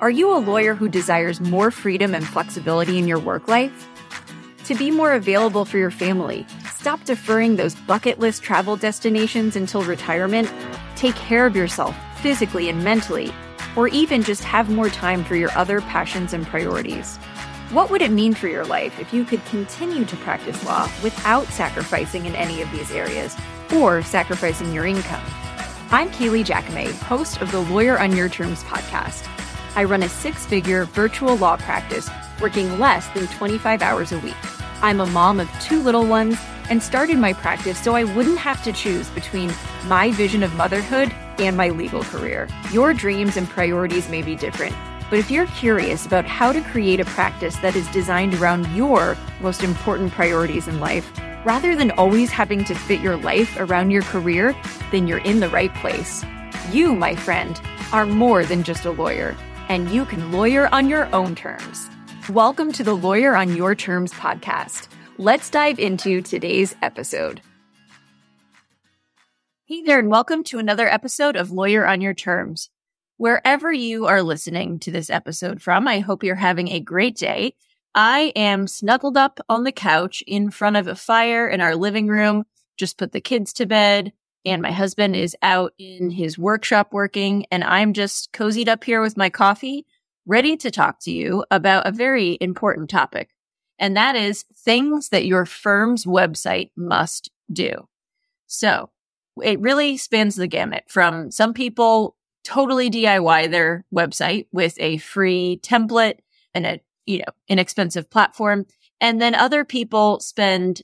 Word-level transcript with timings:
Are 0.00 0.10
you 0.10 0.36
a 0.36 0.38
lawyer 0.38 0.74
who 0.74 0.88
desires 0.88 1.40
more 1.40 1.70
freedom 1.70 2.14
and 2.14 2.26
flexibility 2.26 2.98
in 2.98 3.06
your 3.06 3.20
work 3.20 3.46
life? 3.46 3.88
To 4.64 4.74
be 4.74 4.90
more 4.90 5.12
available 5.12 5.64
for 5.64 5.78
your 5.78 5.92
family, 5.92 6.44
stop 6.74 7.04
deferring 7.04 7.56
those 7.56 7.76
bucket 7.76 8.18
list 8.18 8.42
travel 8.42 8.76
destinations 8.76 9.54
until 9.54 9.84
retirement, 9.84 10.52
take 10.96 11.14
care 11.14 11.46
of 11.46 11.54
yourself 11.54 11.96
physically 12.20 12.68
and 12.68 12.82
mentally, 12.82 13.32
or 13.76 13.86
even 13.88 14.24
just 14.24 14.42
have 14.42 14.68
more 14.68 14.88
time 14.88 15.22
for 15.22 15.36
your 15.36 15.56
other 15.56 15.80
passions 15.82 16.32
and 16.32 16.44
priorities. 16.46 17.16
What 17.70 17.88
would 17.90 18.02
it 18.02 18.10
mean 18.10 18.34
for 18.34 18.48
your 18.48 18.64
life 18.64 18.98
if 18.98 19.14
you 19.14 19.24
could 19.24 19.44
continue 19.46 20.04
to 20.06 20.16
practice 20.16 20.62
law 20.64 20.90
without 21.04 21.46
sacrificing 21.46 22.26
in 22.26 22.34
any 22.34 22.60
of 22.62 22.70
these 22.72 22.90
areas 22.90 23.36
or 23.72 24.02
sacrificing 24.02 24.72
your 24.72 24.86
income? 24.86 25.24
I'm 25.92 26.10
Kailey 26.10 26.44
Jacome, 26.44 26.92
host 27.02 27.40
of 27.40 27.52
the 27.52 27.60
Lawyer 27.60 28.00
on 28.00 28.16
Your 28.16 28.28
Terms 28.28 28.64
podcast. 28.64 29.28
I 29.76 29.84
run 29.84 30.04
a 30.04 30.08
six 30.08 30.46
figure 30.46 30.84
virtual 30.84 31.36
law 31.36 31.56
practice 31.56 32.08
working 32.40 32.78
less 32.78 33.08
than 33.08 33.26
25 33.26 33.82
hours 33.82 34.12
a 34.12 34.18
week. 34.20 34.36
I'm 34.82 35.00
a 35.00 35.06
mom 35.06 35.40
of 35.40 35.50
two 35.60 35.82
little 35.82 36.06
ones 36.06 36.38
and 36.70 36.82
started 36.82 37.18
my 37.18 37.32
practice 37.32 37.78
so 37.78 37.94
I 37.94 38.04
wouldn't 38.04 38.38
have 38.38 38.62
to 38.64 38.72
choose 38.72 39.10
between 39.10 39.52
my 39.86 40.12
vision 40.12 40.42
of 40.42 40.54
motherhood 40.54 41.12
and 41.38 41.56
my 41.56 41.70
legal 41.70 42.02
career. 42.04 42.48
Your 42.70 42.94
dreams 42.94 43.36
and 43.36 43.48
priorities 43.48 44.08
may 44.08 44.22
be 44.22 44.36
different, 44.36 44.76
but 45.10 45.18
if 45.18 45.30
you're 45.30 45.46
curious 45.46 46.06
about 46.06 46.24
how 46.24 46.52
to 46.52 46.60
create 46.60 47.00
a 47.00 47.04
practice 47.06 47.56
that 47.56 47.74
is 47.74 47.88
designed 47.88 48.34
around 48.34 48.66
your 48.76 49.16
most 49.40 49.64
important 49.64 50.12
priorities 50.12 50.68
in 50.68 50.78
life, 50.78 51.10
rather 51.44 51.74
than 51.74 51.90
always 51.92 52.30
having 52.30 52.64
to 52.64 52.74
fit 52.74 53.00
your 53.00 53.16
life 53.16 53.58
around 53.58 53.90
your 53.90 54.02
career, 54.02 54.54
then 54.92 55.08
you're 55.08 55.18
in 55.18 55.40
the 55.40 55.48
right 55.48 55.74
place. 55.74 56.24
You, 56.70 56.94
my 56.94 57.14
friend, 57.16 57.60
are 57.92 58.06
more 58.06 58.44
than 58.44 58.62
just 58.62 58.86
a 58.86 58.90
lawyer, 58.92 59.36
and 59.68 59.90
you 59.90 60.04
can 60.04 60.30
lawyer 60.30 60.68
on 60.72 60.88
your 60.88 61.12
own 61.14 61.34
terms. 61.34 61.88
Welcome 62.28 62.72
to 62.72 62.84
the 62.84 62.94
Lawyer 62.94 63.34
on 63.34 63.56
Your 63.56 63.74
Terms 63.74 64.12
podcast. 64.12 64.88
Let's 65.16 65.48
dive 65.48 65.78
into 65.78 66.20
today's 66.20 66.74
episode. 66.82 67.40
Hey 69.64 69.82
there, 69.82 69.98
and 69.98 70.10
welcome 70.10 70.44
to 70.44 70.58
another 70.58 70.86
episode 70.86 71.36
of 71.36 71.50
Lawyer 71.50 71.86
on 71.86 72.02
Your 72.02 72.12
Terms. 72.12 72.68
Wherever 73.16 73.72
you 73.72 74.06
are 74.06 74.22
listening 74.22 74.78
to 74.80 74.90
this 74.90 75.08
episode 75.08 75.62
from, 75.62 75.88
I 75.88 76.00
hope 76.00 76.22
you're 76.22 76.34
having 76.34 76.68
a 76.68 76.80
great 76.80 77.16
day. 77.16 77.54
I 77.94 78.32
am 78.36 78.66
snuggled 78.66 79.16
up 79.16 79.40
on 79.48 79.64
the 79.64 79.72
couch 79.72 80.22
in 80.26 80.50
front 80.50 80.76
of 80.76 80.88
a 80.88 80.94
fire 80.94 81.48
in 81.48 81.60
our 81.60 81.76
living 81.76 82.08
room, 82.08 82.44
just 82.76 82.98
put 82.98 83.12
the 83.12 83.20
kids 83.20 83.52
to 83.54 83.66
bed, 83.66 84.12
and 84.44 84.62
my 84.62 84.72
husband 84.72 85.16
is 85.16 85.36
out 85.42 85.72
in 85.78 86.10
his 86.10 86.38
workshop 86.38 86.92
working, 86.92 87.46
and 87.50 87.64
I'm 87.64 87.92
just 87.92 88.32
cozied 88.32 88.68
up 88.68 88.84
here 88.84 89.00
with 89.00 89.16
my 89.16 89.30
coffee, 89.30 89.86
ready 90.26 90.56
to 90.58 90.70
talk 90.70 91.00
to 91.00 91.12
you 91.12 91.44
about 91.50 91.86
a 91.86 91.92
very 91.92 92.36
important 92.40 92.90
topic. 92.90 93.30
And 93.78 93.96
that 93.96 94.16
is 94.16 94.44
things 94.54 95.08
that 95.08 95.26
your 95.26 95.46
firm's 95.46 96.04
website 96.04 96.70
must 96.76 97.30
do. 97.52 97.88
So 98.46 98.90
it 99.42 99.60
really 99.60 99.96
spans 99.96 100.36
the 100.36 100.46
gamut 100.46 100.84
from 100.88 101.30
some 101.30 101.54
people 101.54 102.16
totally 102.44 102.90
DIY 102.90 103.50
their 103.50 103.84
website 103.92 104.46
with 104.52 104.78
a 104.78 104.98
free 104.98 105.58
template 105.62 106.18
and 106.54 106.66
a, 106.66 106.80
you 107.06 107.18
know, 107.18 107.32
inexpensive 107.48 108.10
platform. 108.10 108.66
And 109.00 109.20
then 109.20 109.34
other 109.34 109.64
people 109.64 110.20
spend 110.20 110.82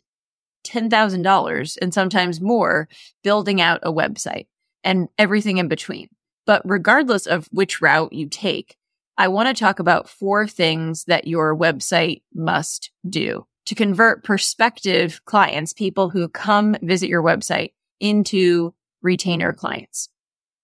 $10,000 0.65 1.79
and 1.81 1.95
sometimes 1.95 2.41
more 2.41 2.89
building 3.23 3.61
out 3.61 3.81
a 3.83 3.93
website 3.93 4.47
and 4.85 5.09
everything 5.19 5.59
in 5.59 5.69
between. 5.69 6.09
But 6.47 6.63
regardless 6.65 7.27
of 7.27 7.49
which 7.53 7.81
route 7.81 8.13
you 8.13 8.29
take, 8.29 8.77
I 9.17 9.29
want 9.29 9.49
to 9.49 9.55
talk 9.55 9.79
about 9.79 10.09
four 10.09 10.47
things 10.47 11.05
that 11.05 11.27
your 11.27 11.57
website 11.57 12.23
must 12.35 12.91
do 13.09 13.47
to 13.67 13.75
convert 13.75 14.25
prospective 14.25 15.21
clients, 15.27 15.73
people 15.73 16.11
who 16.11 16.29
come 16.29 16.77
visit 16.83 17.09
your 17.09 17.23
website 17.23 17.73
into 18.01 18.75
retainer 19.03 19.53
clients, 19.53 20.09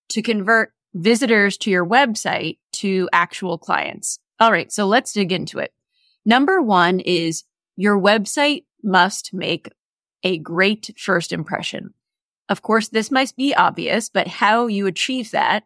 to 0.08 0.22
convert 0.22 0.72
visitors 0.94 1.56
to 1.58 1.70
your 1.70 1.86
website 1.86 2.58
to 2.72 3.08
actual 3.12 3.58
clients. 3.58 4.18
All 4.40 4.50
right. 4.50 4.72
So 4.72 4.86
let's 4.86 5.12
dig 5.12 5.32
into 5.32 5.58
it. 5.58 5.72
Number 6.24 6.60
one 6.60 7.00
is 7.00 7.44
your 7.76 8.00
website 8.00 8.64
must 8.82 9.32
make 9.32 9.68
a 10.22 10.38
great 10.38 10.90
first 10.98 11.32
impression. 11.32 11.94
Of 12.48 12.62
course, 12.62 12.88
this 12.88 13.10
might 13.10 13.32
be 13.36 13.54
obvious, 13.54 14.08
but 14.08 14.28
how 14.28 14.66
you 14.66 14.86
achieve 14.86 15.30
that 15.32 15.64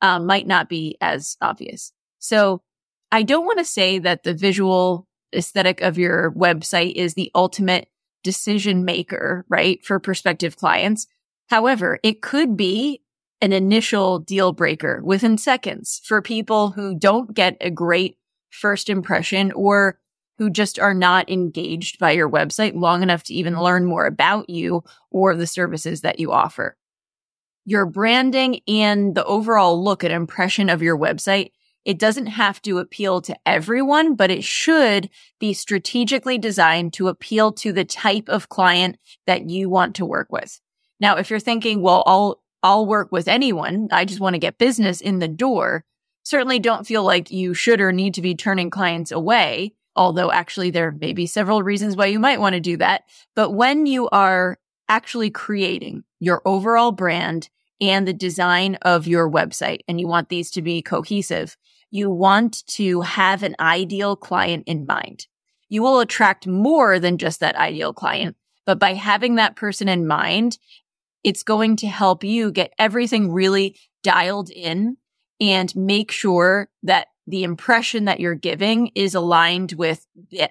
um, 0.00 0.26
might 0.26 0.46
not 0.46 0.68
be 0.68 0.96
as 1.00 1.36
obvious. 1.40 1.92
So 2.18 2.62
I 3.10 3.22
don't 3.22 3.46
want 3.46 3.58
to 3.58 3.64
say 3.64 3.98
that 3.98 4.22
the 4.22 4.34
visual 4.34 5.06
aesthetic 5.34 5.80
of 5.80 5.98
your 5.98 6.32
website 6.32 6.94
is 6.94 7.14
the 7.14 7.30
ultimate 7.34 7.88
decision 8.22 8.84
maker, 8.84 9.44
right? 9.48 9.84
For 9.84 9.98
prospective 9.98 10.56
clients. 10.56 11.06
However, 11.48 11.98
it 12.02 12.22
could 12.22 12.56
be 12.56 13.02
an 13.40 13.52
initial 13.52 14.20
deal 14.20 14.52
breaker 14.52 15.00
within 15.04 15.36
seconds 15.36 16.00
for 16.04 16.22
people 16.22 16.70
who 16.70 16.94
don't 16.96 17.34
get 17.34 17.56
a 17.60 17.70
great 17.70 18.16
first 18.50 18.88
impression 18.88 19.50
or 19.52 19.98
who 20.38 20.50
just 20.50 20.78
are 20.78 20.94
not 20.94 21.30
engaged 21.30 21.98
by 21.98 22.12
your 22.12 22.28
website 22.28 22.74
long 22.74 23.02
enough 23.02 23.22
to 23.24 23.34
even 23.34 23.54
mm-hmm. 23.54 23.62
learn 23.62 23.84
more 23.84 24.06
about 24.06 24.48
you 24.50 24.82
or 25.10 25.34
the 25.34 25.46
services 25.46 26.00
that 26.00 26.18
you 26.18 26.32
offer. 26.32 26.76
Your 27.64 27.86
branding 27.86 28.60
and 28.66 29.14
the 29.14 29.24
overall 29.24 29.82
look 29.82 30.02
and 30.02 30.12
impression 30.12 30.68
of 30.68 30.82
your 30.82 30.98
website, 30.98 31.52
it 31.84 31.98
doesn't 31.98 32.26
have 32.26 32.60
to 32.62 32.78
appeal 32.78 33.20
to 33.22 33.36
everyone, 33.46 34.14
but 34.14 34.30
it 34.30 34.44
should 34.44 35.10
be 35.38 35.52
strategically 35.52 36.38
designed 36.38 36.92
to 36.94 37.08
appeal 37.08 37.52
to 37.52 37.72
the 37.72 37.84
type 37.84 38.28
of 38.28 38.48
client 38.48 38.98
that 39.26 39.48
you 39.48 39.68
want 39.68 39.96
to 39.96 40.06
work 40.06 40.30
with. 40.30 40.60
Now, 41.00 41.16
if 41.16 41.30
you're 41.30 41.40
thinking, 41.40 41.82
well, 41.82 42.02
I'll 42.06 42.42
I'll 42.62 42.86
work 42.86 43.10
with 43.10 43.26
anyone. 43.26 43.88
I 43.90 44.04
just 44.04 44.20
want 44.20 44.34
to 44.34 44.38
get 44.38 44.58
business 44.58 45.00
in 45.00 45.18
the 45.18 45.26
door. 45.26 45.84
Certainly 46.22 46.60
don't 46.60 46.86
feel 46.86 47.02
like 47.02 47.32
you 47.32 47.54
should 47.54 47.80
or 47.80 47.90
need 47.90 48.14
to 48.14 48.22
be 48.22 48.36
turning 48.36 48.70
clients 48.70 49.10
away. 49.10 49.74
Although 49.94 50.32
actually 50.32 50.70
there 50.70 50.92
may 50.92 51.12
be 51.12 51.26
several 51.26 51.62
reasons 51.62 51.96
why 51.96 52.06
you 52.06 52.18
might 52.18 52.40
want 52.40 52.54
to 52.54 52.60
do 52.60 52.76
that. 52.78 53.02
But 53.34 53.50
when 53.50 53.86
you 53.86 54.08
are 54.10 54.58
actually 54.88 55.30
creating 55.30 56.04
your 56.20 56.42
overall 56.44 56.92
brand 56.92 57.48
and 57.80 58.06
the 58.06 58.12
design 58.12 58.76
of 58.82 59.06
your 59.06 59.30
website 59.30 59.80
and 59.88 60.00
you 60.00 60.06
want 60.06 60.28
these 60.28 60.50
to 60.52 60.62
be 60.62 60.82
cohesive, 60.82 61.56
you 61.90 62.10
want 62.10 62.66
to 62.68 63.02
have 63.02 63.42
an 63.42 63.54
ideal 63.60 64.16
client 64.16 64.64
in 64.66 64.86
mind. 64.86 65.26
You 65.68 65.82
will 65.82 66.00
attract 66.00 66.46
more 66.46 66.98
than 66.98 67.18
just 67.18 67.40
that 67.40 67.56
ideal 67.56 67.92
client. 67.92 68.36
But 68.64 68.78
by 68.78 68.94
having 68.94 69.34
that 69.34 69.56
person 69.56 69.88
in 69.88 70.06
mind 70.06 70.58
it's 71.24 71.42
going 71.42 71.76
to 71.76 71.86
help 71.86 72.24
you 72.24 72.50
get 72.50 72.72
everything 72.78 73.32
really 73.32 73.76
dialed 74.02 74.50
in 74.50 74.96
and 75.40 75.74
make 75.74 76.10
sure 76.10 76.68
that 76.82 77.08
the 77.26 77.44
impression 77.44 78.06
that 78.06 78.20
you're 78.20 78.34
giving 78.34 78.90
is 78.94 79.14
aligned 79.14 79.72
with 79.72 80.06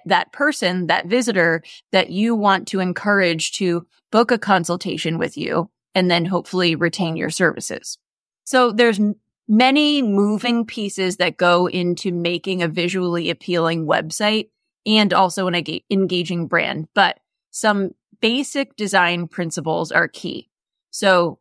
that 0.06 0.32
person, 0.32 0.86
that 0.86 1.06
visitor 1.06 1.62
that 1.92 2.10
you 2.10 2.34
want 2.34 2.68
to 2.68 2.80
encourage 2.80 3.52
to 3.52 3.86
book 4.10 4.30
a 4.30 4.38
consultation 4.38 5.18
with 5.18 5.36
you 5.36 5.70
and 5.94 6.10
then 6.10 6.24
hopefully 6.24 6.74
retain 6.74 7.16
your 7.16 7.30
services. 7.30 7.98
So 8.44 8.72
there's 8.72 9.00
many 9.48 10.02
moving 10.02 10.64
pieces 10.64 11.18
that 11.18 11.36
go 11.36 11.68
into 11.68 12.10
making 12.10 12.62
a 12.62 12.68
visually 12.68 13.28
appealing 13.28 13.86
website 13.86 14.48
and 14.86 15.12
also 15.12 15.46
an 15.48 15.64
engaging 15.90 16.46
brand, 16.46 16.88
but 16.94 17.18
some 17.50 17.90
basic 18.20 18.76
design 18.76 19.28
principles 19.28 19.92
are 19.92 20.08
key. 20.08 20.48
So 20.90 21.38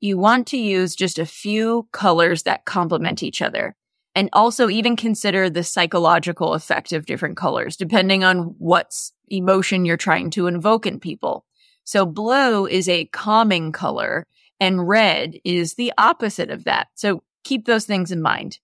you 0.00 0.18
want 0.18 0.48
to 0.48 0.58
use 0.58 0.94
just 0.94 1.18
a 1.18 1.24
few 1.24 1.88
colors 1.92 2.42
that 2.42 2.66
complement 2.66 3.22
each 3.22 3.40
other. 3.40 3.74
And 4.16 4.30
also 4.32 4.68
even 4.70 4.96
consider 4.96 5.48
the 5.50 5.62
psychological 5.62 6.54
effect 6.54 6.92
of 6.92 7.06
different 7.06 7.36
colors, 7.36 7.76
depending 7.76 8.24
on 8.24 8.56
what 8.58 8.92
emotion 9.28 9.84
you're 9.84 9.98
trying 9.98 10.30
to 10.30 10.46
invoke 10.46 10.86
in 10.86 10.98
people. 10.98 11.44
So 11.84 12.06
blue 12.06 12.66
is 12.66 12.88
a 12.88 13.04
calming 13.04 13.72
color 13.72 14.26
and 14.58 14.88
red 14.88 15.38
is 15.44 15.74
the 15.74 15.92
opposite 15.98 16.50
of 16.50 16.64
that. 16.64 16.88
So 16.94 17.22
keep 17.44 17.66
those 17.66 17.84
things 17.84 18.10
in 18.10 18.22
mind. 18.22 18.58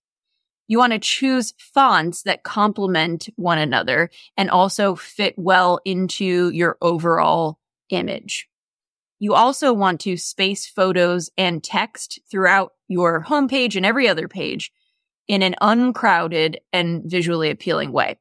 You 0.69 0.78
want 0.78 0.94
to 0.94 0.99
choose 0.99 1.52
fonts 1.58 2.22
that 2.22 2.44
complement 2.44 3.28
one 3.37 3.58
another 3.58 4.08
and 4.38 4.49
also 4.49 4.94
fit 4.94 5.34
well 5.37 5.81
into 5.84 6.50
your 6.50 6.78
overall 6.81 7.58
image. 7.90 8.49
You 9.19 9.34
also 9.34 9.75
want 9.75 10.00
to 10.00 10.16
space 10.16 10.66
photos 10.66 11.31
and 11.37 11.62
text 11.62 12.20
throughout 12.31 12.72
your 12.88 13.22
homepage 13.22 13.76
and 13.76 13.84
every 13.84 14.08
other 14.08 14.28
page 14.28 14.72
in 15.28 15.42
an 15.42 15.54
uncrowded 15.60 16.60
and 16.72 17.02
visually 17.04 17.50
appealing 17.50 17.92
way. 17.92 18.19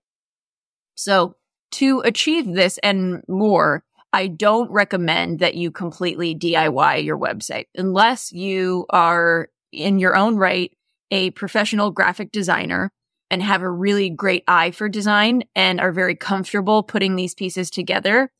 So 0.95 1.36
to 1.71 2.01
achieve 2.01 2.45
this 2.45 2.77
and 2.80 3.24
more, 3.27 3.83
I 4.13 4.27
don't 4.27 4.69
recommend 4.71 5.39
that 5.39 5.56
you 5.56 5.71
completely 5.71 6.36
DIY 6.36 7.03
your 7.03 7.18
website 7.18 7.65
unless 7.75 8.31
you 8.31 8.86
are 8.89 9.50
in 9.71 10.00
your 10.00 10.15
own 10.15 10.36
right 10.36 10.71
a 11.12 11.31
professional 11.31 11.92
graphic 11.92 12.31
designer 12.31 12.92
and 13.30 13.42
have 13.42 13.62
a 13.62 13.69
really 13.69 14.09
great 14.09 14.44
eye 14.47 14.71
for 14.71 14.89
design 14.89 15.44
and 15.56 15.80
are 15.80 15.94
very 15.94 16.15
comfortable 16.15 16.83
putting 16.83 17.15
these 17.15 17.33
pieces 17.33 17.69
together, 17.69 18.31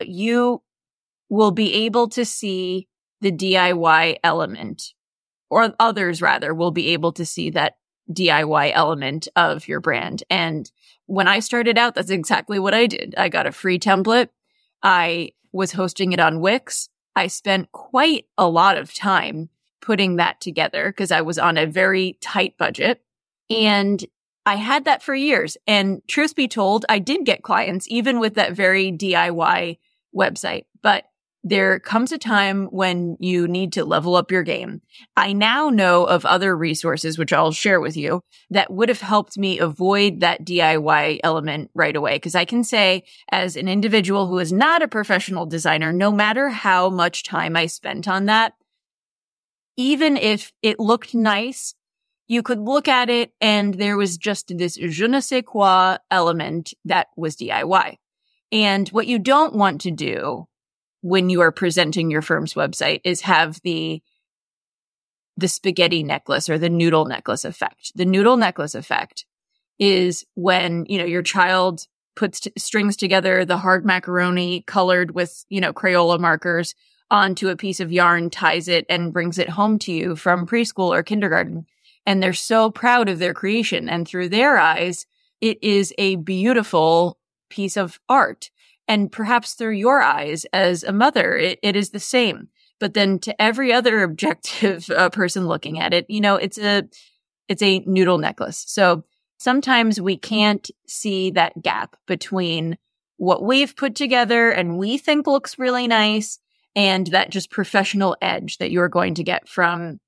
you 0.00 0.62
will 1.28 1.50
be 1.50 1.74
able 1.84 2.08
to 2.08 2.24
see 2.24 2.88
the 3.20 3.32
DIY 3.32 4.18
element 4.22 4.94
or 5.54 5.72
others 5.78 6.20
rather 6.20 6.52
will 6.52 6.72
be 6.72 6.88
able 6.88 7.12
to 7.12 7.24
see 7.24 7.48
that 7.48 7.76
DIY 8.12 8.72
element 8.74 9.28
of 9.36 9.68
your 9.68 9.78
brand. 9.78 10.24
And 10.28 10.68
when 11.06 11.28
I 11.28 11.38
started 11.38 11.78
out, 11.78 11.94
that's 11.94 12.10
exactly 12.10 12.58
what 12.58 12.74
I 12.74 12.88
did. 12.88 13.14
I 13.16 13.28
got 13.28 13.46
a 13.46 13.52
free 13.52 13.78
template. 13.78 14.30
I 14.82 15.30
was 15.52 15.70
hosting 15.70 16.12
it 16.12 16.18
on 16.18 16.40
Wix. 16.40 16.88
I 17.14 17.28
spent 17.28 17.70
quite 17.70 18.26
a 18.36 18.48
lot 18.48 18.76
of 18.76 18.92
time 18.92 19.48
putting 19.80 20.16
that 20.16 20.40
together 20.40 20.90
because 20.90 21.12
I 21.12 21.20
was 21.20 21.38
on 21.38 21.56
a 21.56 21.68
very 21.68 22.18
tight 22.20 22.58
budget. 22.58 23.00
And 23.48 24.04
I 24.44 24.56
had 24.56 24.86
that 24.86 25.04
for 25.04 25.14
years. 25.14 25.56
And 25.68 26.02
truth 26.08 26.34
be 26.34 26.48
told, 26.48 26.84
I 26.88 26.98
did 26.98 27.24
get 27.24 27.44
clients 27.44 27.86
even 27.88 28.18
with 28.18 28.34
that 28.34 28.54
very 28.54 28.90
DIY 28.90 29.78
website. 30.12 30.64
But 30.82 31.04
there 31.46 31.78
comes 31.78 32.10
a 32.10 32.16
time 32.16 32.66
when 32.66 33.18
you 33.20 33.46
need 33.46 33.74
to 33.74 33.84
level 33.84 34.16
up 34.16 34.32
your 34.32 34.42
game. 34.42 34.80
I 35.14 35.34
now 35.34 35.68
know 35.68 36.04
of 36.06 36.24
other 36.24 36.56
resources, 36.56 37.18
which 37.18 37.34
I'll 37.34 37.52
share 37.52 37.80
with 37.80 37.98
you, 37.98 38.22
that 38.48 38.72
would 38.72 38.88
have 38.88 39.02
helped 39.02 39.36
me 39.36 39.58
avoid 39.58 40.20
that 40.20 40.46
DIY 40.46 41.20
element 41.22 41.70
right 41.74 41.94
away. 41.94 42.18
Cause 42.18 42.34
I 42.34 42.46
can 42.46 42.64
say 42.64 43.04
as 43.30 43.56
an 43.56 43.68
individual 43.68 44.26
who 44.26 44.38
is 44.38 44.54
not 44.54 44.82
a 44.82 44.88
professional 44.88 45.44
designer, 45.44 45.92
no 45.92 46.10
matter 46.10 46.48
how 46.48 46.88
much 46.88 47.24
time 47.24 47.56
I 47.56 47.66
spent 47.66 48.08
on 48.08 48.24
that, 48.24 48.54
even 49.76 50.16
if 50.16 50.50
it 50.62 50.80
looked 50.80 51.14
nice, 51.14 51.74
you 52.26 52.42
could 52.42 52.58
look 52.58 52.88
at 52.88 53.10
it 53.10 53.32
and 53.42 53.74
there 53.74 53.98
was 53.98 54.16
just 54.16 54.56
this 54.56 54.76
je 54.76 55.06
ne 55.06 55.20
sais 55.20 55.42
quoi 55.46 55.98
element 56.10 56.72
that 56.86 57.08
was 57.18 57.36
DIY. 57.36 57.96
And 58.50 58.88
what 58.90 59.06
you 59.06 59.18
don't 59.18 59.54
want 59.54 59.82
to 59.82 59.90
do 59.90 60.46
when 61.04 61.28
you 61.28 61.42
are 61.42 61.52
presenting 61.52 62.10
your 62.10 62.22
firm's 62.22 62.54
website 62.54 63.02
is 63.04 63.20
have 63.20 63.60
the 63.62 64.02
the 65.36 65.48
spaghetti 65.48 66.02
necklace 66.02 66.48
or 66.48 66.56
the 66.56 66.70
noodle 66.70 67.04
necklace 67.04 67.44
effect. 67.44 67.92
The 67.94 68.06
noodle 68.06 68.38
necklace 68.38 68.74
effect 68.74 69.26
is 69.78 70.24
when, 70.34 70.86
you 70.88 70.96
know, 70.96 71.04
your 71.04 71.22
child 71.22 71.86
puts 72.16 72.40
t- 72.40 72.52
strings 72.56 72.96
together 72.96 73.44
the 73.44 73.58
hard 73.58 73.84
macaroni 73.84 74.62
colored 74.62 75.10
with, 75.10 75.44
you 75.50 75.60
know, 75.60 75.74
Crayola 75.74 76.18
markers 76.18 76.74
onto 77.10 77.50
a 77.50 77.56
piece 77.56 77.80
of 77.80 77.92
yarn, 77.92 78.30
ties 78.30 78.66
it 78.66 78.86
and 78.88 79.12
brings 79.12 79.38
it 79.38 79.50
home 79.50 79.78
to 79.80 79.92
you 79.92 80.16
from 80.16 80.46
preschool 80.46 80.88
or 80.88 81.02
kindergarten. 81.02 81.66
And 82.06 82.22
they're 82.22 82.32
so 82.32 82.70
proud 82.70 83.10
of 83.10 83.18
their 83.18 83.34
creation. 83.34 83.90
And 83.90 84.08
through 84.08 84.30
their 84.30 84.56
eyes, 84.56 85.04
it 85.42 85.62
is 85.62 85.92
a 85.98 86.16
beautiful 86.16 87.18
piece 87.50 87.76
of 87.76 88.00
art. 88.08 88.50
And 88.86 89.10
perhaps 89.10 89.54
through 89.54 89.72
your 89.72 90.00
eyes 90.00 90.46
as 90.52 90.84
a 90.84 90.92
mother, 90.92 91.36
it, 91.36 91.58
it 91.62 91.76
is 91.76 91.90
the 91.90 92.00
same. 92.00 92.48
But 92.80 92.94
then 92.94 93.18
to 93.20 93.40
every 93.40 93.72
other 93.72 94.02
objective 94.04 94.90
uh, 94.90 95.10
person 95.10 95.46
looking 95.46 95.78
at 95.78 95.94
it, 95.94 96.06
you 96.08 96.20
know, 96.20 96.36
it's 96.36 96.58
a, 96.58 96.84
it's 97.48 97.62
a 97.62 97.80
noodle 97.80 98.18
necklace. 98.18 98.64
So 98.66 99.04
sometimes 99.38 100.00
we 100.00 100.16
can't 100.16 100.70
see 100.86 101.30
that 101.32 101.62
gap 101.62 101.96
between 102.06 102.78
what 103.16 103.42
we've 103.42 103.76
put 103.76 103.94
together 103.94 104.50
and 104.50 104.78
we 104.78 104.98
think 104.98 105.26
looks 105.26 105.58
really 105.58 105.86
nice 105.86 106.38
and 106.74 107.06
that 107.08 107.30
just 107.30 107.50
professional 107.50 108.16
edge 108.20 108.58
that 108.58 108.70
you're 108.70 108.88
going 108.88 109.14
to 109.14 109.22
get 109.22 109.48
from 109.48 110.00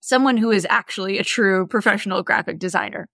someone 0.00 0.36
who 0.36 0.50
is 0.50 0.66
actually 0.68 1.18
a 1.18 1.24
true 1.24 1.66
professional 1.66 2.22
graphic 2.22 2.58
designer. 2.58 3.08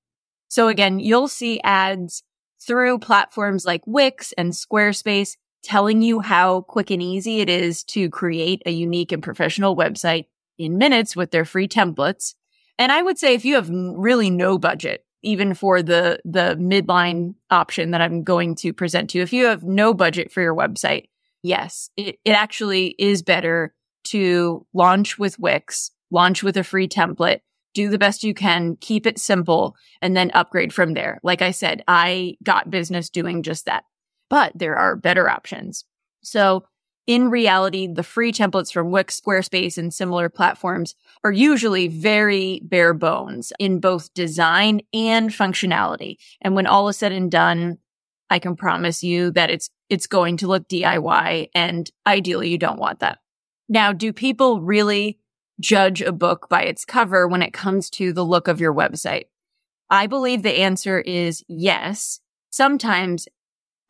So 0.49 0.69
again, 0.69 0.99
you'll 0.99 1.29
see 1.29 1.61
ads 1.61 2.23
through 2.61 2.99
platforms 2.99 3.65
like 3.65 3.83
Wix 3.87 4.33
and 4.37 4.53
Squarespace 4.53 5.37
telling 5.63 6.03
you 6.03 6.21
how 6.21 6.63
quick 6.63 6.91
and 6.91 7.03
easy 7.03 7.41
it 7.41 7.49
is 7.49 7.85
to 7.85 8.09
create 8.11 8.63
a 8.67 8.71
unique 8.71 9.13
and 9.13 9.23
professional 9.23 9.77
website 9.77 10.27
in 10.57 10.79
minutes 10.79 11.17
with 11.17 11.31
their 11.31 11.45
free 11.45 11.69
templates. 11.69 12.35
And 12.79 12.93
I 12.93 13.03
would 13.03 13.19
say 13.19 13.35
if 13.35 13.45
you 13.45 13.57
have 13.57 13.69
really 13.71 14.31
no 14.31 14.59
budget, 14.59 15.05
even 15.23 15.55
for 15.55 15.83
the, 15.83 16.21
the 16.25 16.57
midline 16.61 17.35
option 17.51 17.91
that 17.91 18.01
I'm 18.01 18.23
going 18.23 18.55
to 18.57 18.73
present 18.73 19.11
to 19.11 19.19
you, 19.19 19.25
if 19.25 19.33
you 19.33 19.47
have 19.47 19.65
no 19.65 19.93
budget 19.93 20.31
for 20.31 20.41
your 20.41 20.55
website, 20.55 21.09
yes, 21.43 21.91
it, 21.97 22.19
it 22.25 22.33
actually 22.33 22.95
is 22.99 23.23
better 23.23 23.75
to 24.05 24.65
launch 24.73 25.19
with 25.19 25.39
Wix, 25.39 25.91
launch 26.11 26.43
with 26.43 26.57
a 26.57 26.65
free 26.65 26.89
template, 26.89 27.41
do 27.79 27.89
the 27.89 27.97
best 27.97 28.25
you 28.25 28.35
can, 28.35 28.77
keep 28.81 29.07
it 29.07 29.21
simple, 29.21 29.77
and 30.03 30.17
then 30.17 30.33
upgrade 30.35 30.75
from 30.75 30.95
there. 30.95 31.21
Like 31.23 31.43
I 31.43 31.53
said, 31.53 31.85
I 31.87 32.37
got 32.43 32.71
business 32.71 33.09
doing 33.09 33.45
just 33.45 33.67
that, 33.67 33.85
but 34.29 34.51
there 34.53 34.75
are 34.75 34.97
better 34.97 35.31
options. 35.31 35.85
So 36.21 36.65
in 37.07 37.31
reality, 37.31 37.87
the 37.87 38.03
free 38.03 38.33
templates 38.33 38.73
from 38.73 38.91
Wix, 38.91 39.21
Squarespace, 39.21 39.79
and 39.79 39.95
similar 39.95 40.29
platforms 40.29 40.97
are 41.23 41.31
usually 41.31 41.87
very 41.87 42.63
bare 42.65 42.95
bones 42.95 43.53
in 43.61 43.79
both 43.79 44.13
design 44.13 44.81
and 44.93 45.31
functionality. 45.31 46.17
And 46.41 46.57
when 46.57 46.67
all 46.67 46.89
is 46.89 46.97
said 46.97 47.13
and 47.13 47.31
done, 47.31 47.79
I 48.29 48.41
can 48.41 48.57
promise 48.57 49.05
you 49.05 49.31
that 49.31 49.51
it's 49.51 49.71
it's 49.89 50.09
going 50.09 50.37
to 50.39 50.49
look 50.49 50.69
DIY 50.69 51.51
and 51.55 51.89
ideally 52.09 52.49
you 52.49 52.59
don't 52.59 52.81
want 52.81 52.99
that. 52.99 53.19
Now, 53.69 53.93
do 53.93 54.13
people 54.13 54.63
really 54.63 55.21
judge 55.61 56.01
a 56.03 56.13
book 56.13 56.49
by 56.49 56.63
its 56.63 56.85
cover 56.85 57.27
when 57.27 57.43
it 57.43 57.53
comes 57.53 57.91
to 57.91 58.13
the 58.13 58.25
look 58.25 58.49
of 58.49 58.61
your 58.61 58.75
website? 58.75 59.27
I 59.91 60.07
believe 60.07 60.43
the 60.43 60.61
answer 60.61 61.01
is 61.01 61.45
yes. 61.49 62.21
Sometimes 62.51 63.29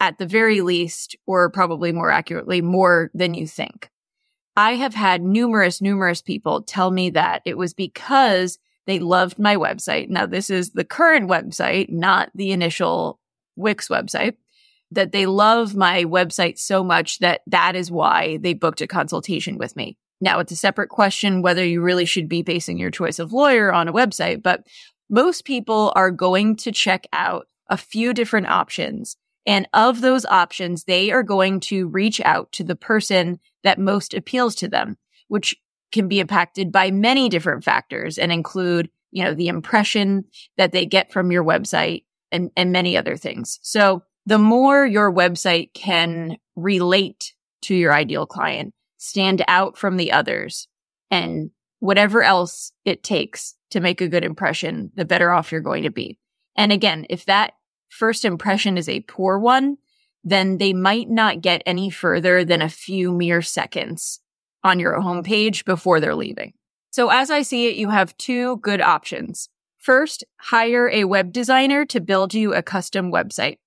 at 0.01 0.19
the 0.19 0.27
very 0.27 0.61
least, 0.61 1.17
or 1.27 1.51
probably 1.51 1.93
more 1.93 2.11
accurately, 2.11 2.61
more 2.61 3.11
than 3.15 3.35
you 3.35 3.47
think. 3.47 3.91
I 4.57 4.75
have 4.75 4.95
had 4.95 5.23
numerous, 5.23 5.81
numerous 5.81 6.23
people 6.23 6.63
tell 6.63 6.91
me 6.91 7.11
that 7.11 7.43
it 7.45 7.57
was 7.57 7.75
because 7.75 8.59
they 8.87 8.99
loved 8.99 9.39
my 9.39 9.57
website. 9.57 10.09
Now, 10.09 10.27
this 10.27 10.51
is 10.51 10.71
the 10.71 10.85
current 10.85 11.29
website, 11.29 11.91
not 11.91 12.31
the 12.35 12.53
initial 12.53 13.21
Wix 13.57 13.89
website 13.89 14.37
that 14.91 15.13
they 15.13 15.27
love 15.27 15.77
my 15.77 16.05
website 16.05 16.59
so 16.59 16.83
much 16.83 17.19
that 17.19 17.43
that 17.47 17.77
is 17.77 17.91
why 17.91 18.39
they 18.39 18.55
booked 18.55 18.81
a 18.81 18.87
consultation 18.87 19.59
with 19.59 19.77
me. 19.77 19.99
Now 20.21 20.41
it's 20.41 20.53
a 20.53 20.57
separate 20.57 20.89
question 20.89 21.43
whether 21.43 21.65
you 21.65 21.81
really 21.81 22.05
should 22.05 22.29
be 22.29 22.43
basing 22.43 22.79
your 22.79 22.91
choice 22.91 23.19
of 23.19 23.33
lawyer 23.33 23.73
on 23.73 23.89
a 23.89 23.93
website, 23.93 24.43
but 24.43 24.67
most 25.09 25.45
people 25.45 25.93
are 25.95 26.11
going 26.11 26.57
to 26.57 26.73
check 26.73 27.07
out 27.13 27.47
a 27.69 27.77
few 27.77 28.13
different 28.13 28.49
options. 28.49 29.17
And 29.47 29.67
of 29.73 30.01
those 30.01 30.27
options, 30.27 30.85
they 30.85 31.11
are 31.11 31.23
going 31.23 31.61
to 31.61 31.89
reach 31.89 32.21
out 32.21 32.53
to 32.53 32.65
the 32.65 32.77
person 32.77 33.41
that 33.65 33.79
most 33.79 34.13
appeals 34.13 34.55
to 34.57 34.69
them, 34.69 34.99
which 35.29 35.57
can 35.91 36.09
be 36.09 36.21
impacted 36.21 36.71
by 36.71 36.91
many 36.91 37.29
different 37.29 37.65
factors 37.65 38.19
and 38.19 38.31
include, 38.31 38.91
you 39.11 39.25
know, 39.25 39.33
the 39.33 39.49
impression 39.49 40.25
that 40.59 40.73
they 40.73 40.85
get 40.85 41.13
from 41.13 41.33
your 41.33 41.45
website 41.45 42.05
and, 42.31 42.51
and 42.57 42.73
many 42.73 42.97
other 42.97 43.17
things. 43.17 43.59
So 43.63 44.03
the 44.27 44.39
more 44.39 44.85
your 44.85 45.11
website 45.11 45.73
can 45.73 46.37
relate 46.57 47.33
to 47.63 47.75
your 47.75 47.95
ideal 47.95 48.27
client, 48.27 48.75
stand 48.99 49.43
out 49.49 49.79
from 49.79 49.97
the 49.97 50.13
others, 50.13 50.69
and 51.11 51.51
whatever 51.79 52.23
else 52.23 52.73
it 52.85 53.03
takes 53.03 53.55
to 53.71 53.81
make 53.81 54.01
a 54.01 54.09
good 54.09 54.25
impression, 54.25 54.91
the 54.95 55.05
better 55.05 55.31
off 55.31 55.51
you're 55.51 55.61
going 55.61 55.85
to 55.85 55.91
be. 55.91 56.19
And 56.57 56.73
again, 56.73 57.07
if 57.09 57.25
that 57.25 57.55
first 57.89 58.25
impression 58.25 58.77
is 58.77 58.89
a 58.89 59.01
poor 59.01 59.39
one, 59.39 59.79
then 60.25 60.59
they 60.59 60.73
might 60.73 61.09
not 61.09 61.41
get 61.41 61.63
any 61.65 61.89
further 61.91 62.45
than 62.45 62.61
a 62.61 62.69
few 62.69 63.13
mere 63.13 63.41
seconds 63.41 64.21
on 64.65 64.81
your 64.81 65.01
homepage 65.01 65.65
before 65.65 66.01
they're 66.01 66.15
leaving. 66.15 66.53
So 66.91 67.11
as 67.11 67.31
I 67.31 67.43
see 67.43 67.69
it, 67.69 67.77
you 67.77 67.91
have 67.91 68.17
two 68.17 68.57
good 68.59 68.81
options. 68.81 69.49
First, 69.77 70.25
hire 70.41 70.91
a 70.91 71.05
web 71.05 71.33
designer 71.33 71.87
to 71.87 72.01
build 72.01 72.35
you 72.35 72.53
a 72.53 72.63
custom 72.63 73.13
website. 73.13 73.59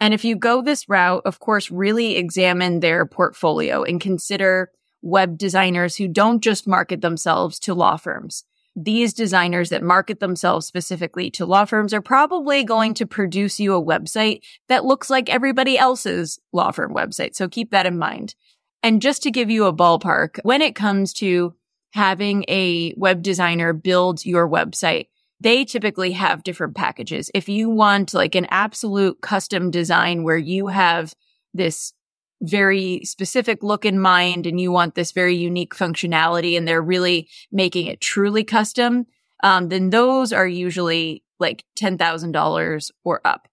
And 0.00 0.14
if 0.14 0.24
you 0.24 0.36
go 0.36 0.62
this 0.62 0.88
route, 0.88 1.22
of 1.24 1.40
course, 1.40 1.70
really 1.70 2.16
examine 2.16 2.80
their 2.80 3.04
portfolio 3.04 3.82
and 3.82 4.00
consider 4.00 4.70
web 5.02 5.38
designers 5.38 5.96
who 5.96 6.08
don't 6.08 6.42
just 6.42 6.66
market 6.66 7.00
themselves 7.00 7.58
to 7.60 7.74
law 7.74 7.96
firms. 7.96 8.44
These 8.76 9.12
designers 9.12 9.70
that 9.70 9.82
market 9.82 10.20
themselves 10.20 10.66
specifically 10.66 11.30
to 11.32 11.46
law 11.46 11.64
firms 11.64 11.92
are 11.92 12.00
probably 12.00 12.62
going 12.62 12.94
to 12.94 13.06
produce 13.06 13.58
you 13.58 13.74
a 13.74 13.84
website 13.84 14.42
that 14.68 14.84
looks 14.84 15.10
like 15.10 15.28
everybody 15.28 15.76
else's 15.76 16.38
law 16.52 16.70
firm 16.70 16.94
website. 16.94 17.34
So 17.34 17.48
keep 17.48 17.72
that 17.72 17.86
in 17.86 17.98
mind. 17.98 18.36
And 18.82 19.02
just 19.02 19.24
to 19.24 19.32
give 19.32 19.50
you 19.50 19.64
a 19.64 19.74
ballpark, 19.74 20.38
when 20.44 20.62
it 20.62 20.76
comes 20.76 21.12
to 21.14 21.54
having 21.90 22.44
a 22.48 22.94
web 22.96 23.22
designer 23.22 23.72
build 23.72 24.24
your 24.24 24.48
website, 24.48 25.06
they 25.40 25.64
typically 25.64 26.12
have 26.12 26.42
different 26.42 26.74
packages. 26.74 27.30
If 27.34 27.48
you 27.48 27.70
want 27.70 28.14
like 28.14 28.34
an 28.34 28.46
absolute 28.50 29.20
custom 29.20 29.70
design 29.70 30.24
where 30.24 30.38
you 30.38 30.66
have 30.68 31.14
this 31.54 31.92
very 32.40 33.04
specific 33.04 33.62
look 33.62 33.84
in 33.84 33.98
mind 33.98 34.46
and 34.46 34.60
you 34.60 34.70
want 34.70 34.94
this 34.94 35.12
very 35.12 35.36
unique 35.36 35.74
functionality 35.74 36.56
and 36.56 36.66
they're 36.66 36.82
really 36.82 37.28
making 37.50 37.86
it 37.86 38.00
truly 38.00 38.44
custom, 38.44 39.06
um, 39.42 39.68
then 39.68 39.90
those 39.90 40.32
are 40.32 40.46
usually 40.46 41.22
like 41.38 41.64
$10,000 41.78 42.90
or 43.04 43.20
up. 43.24 43.48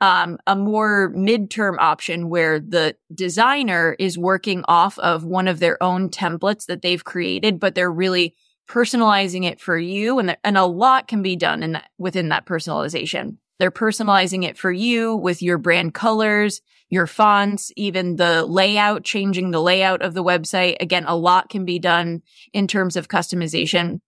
Um, 0.00 0.38
a 0.48 0.56
more 0.56 1.12
midterm 1.14 1.76
option 1.78 2.28
where 2.28 2.58
the 2.58 2.96
designer 3.14 3.94
is 4.00 4.18
working 4.18 4.64
off 4.66 4.98
of 4.98 5.24
one 5.24 5.46
of 5.46 5.60
their 5.60 5.80
own 5.80 6.08
templates 6.08 6.66
that 6.66 6.82
they've 6.82 7.04
created, 7.04 7.60
but 7.60 7.76
they're 7.76 7.92
really 7.92 8.34
personalizing 8.72 9.44
it 9.44 9.60
for 9.60 9.78
you. 9.78 10.18
And, 10.18 10.36
and 10.42 10.56
a 10.56 10.64
lot 10.64 11.06
can 11.06 11.22
be 11.22 11.36
done 11.36 11.62
in 11.62 11.72
that, 11.72 11.90
within 11.98 12.30
that 12.30 12.46
personalization. 12.46 13.36
They're 13.58 13.70
personalizing 13.70 14.44
it 14.44 14.56
for 14.56 14.72
you 14.72 15.14
with 15.14 15.42
your 15.42 15.58
brand 15.58 15.92
colors, 15.92 16.62
your 16.88 17.06
fonts, 17.06 17.70
even 17.76 18.16
the 18.16 18.46
layout, 18.46 19.04
changing 19.04 19.50
the 19.50 19.60
layout 19.60 20.00
of 20.00 20.14
the 20.14 20.24
website. 20.24 20.76
Again, 20.80 21.04
a 21.06 21.14
lot 21.14 21.50
can 21.50 21.66
be 21.66 21.78
done 21.78 22.22
in 22.54 22.66
terms 22.66 22.96
of 22.96 23.08
customization. 23.08 24.00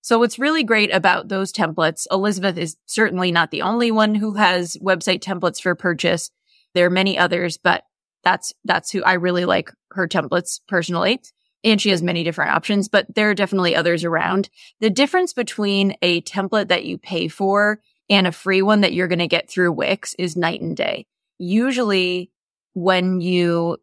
So 0.02 0.18
what's 0.18 0.38
really 0.38 0.62
great 0.62 0.94
about 0.94 1.28
those 1.28 1.52
templates, 1.52 2.06
Elizabeth 2.10 2.56
is 2.56 2.76
certainly 2.86 3.32
not 3.32 3.50
the 3.50 3.62
only 3.62 3.90
one 3.90 4.14
who 4.14 4.34
has 4.34 4.76
website 4.82 5.20
templates 5.20 5.60
for 5.60 5.74
purchase. 5.74 6.30
There 6.74 6.86
are 6.86 6.90
many 6.90 7.18
others, 7.18 7.58
but 7.58 7.84
that's, 8.24 8.52
that's 8.64 8.90
who 8.90 9.02
I 9.02 9.14
really 9.14 9.44
like 9.44 9.72
her 9.92 10.06
templates 10.06 10.60
personally 10.68 11.20
and 11.62 11.80
she 11.80 11.90
has 11.90 12.02
many 12.02 12.24
different 12.24 12.52
options, 12.52 12.88
but 12.88 13.06
there 13.14 13.30
are 13.30 13.34
definitely 13.34 13.76
others 13.76 14.04
around. 14.04 14.48
The 14.80 14.90
difference 14.90 15.32
between 15.32 15.96
a 16.02 16.22
template 16.22 16.68
that 16.68 16.84
you 16.84 16.98
pay 16.98 17.28
for 17.28 17.80
and 18.08 18.26
a 18.26 18.32
free 18.32 18.62
one 18.62 18.80
that 18.80 18.92
you're 18.92 19.08
going 19.08 19.18
to 19.18 19.28
get 19.28 19.50
through 19.50 19.72
Wix 19.72 20.14
is 20.18 20.36
night 20.36 20.60
and 20.60 20.76
day. 20.76 21.06
Usually 21.38 22.30
when 22.74 23.20
you 23.20 23.76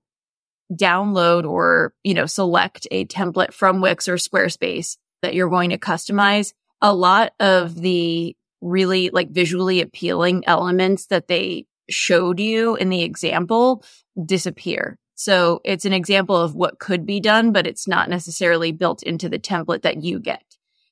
download 0.73 1.47
or, 1.47 1.93
you 2.03 2.13
know, 2.13 2.25
select 2.25 2.87
a 2.91 3.05
template 3.05 3.53
from 3.53 3.79
Wix 3.79 4.07
or 4.07 4.15
Squarespace 4.15 4.97
that 5.21 5.33
you're 5.33 5.49
going 5.49 5.69
to 5.69 5.77
customize, 5.77 6.53
a 6.81 6.93
lot 6.93 7.33
of 7.39 7.75
the 7.75 8.35
really 8.59 9.09
like 9.11 9.29
visually 9.29 9.81
appealing 9.81 10.43
elements 10.47 11.07
that 11.07 11.27
they 11.27 11.65
showed 11.89 12.39
you 12.39 12.75
in 12.75 12.89
the 12.89 13.03
example 13.03 13.83
disappear. 14.25 14.97
So 15.15 15.61
it's 15.65 15.85
an 15.85 15.93
example 15.93 16.35
of 16.35 16.55
what 16.55 16.79
could 16.79 17.05
be 17.05 17.19
done, 17.19 17.51
but 17.51 17.65
it's 17.65 17.87
not 17.87 18.09
necessarily 18.09 18.71
built 18.71 19.01
into 19.03 19.29
the 19.29 19.39
template 19.39 19.81
that 19.81 20.03
you 20.03 20.19
get. 20.19 20.43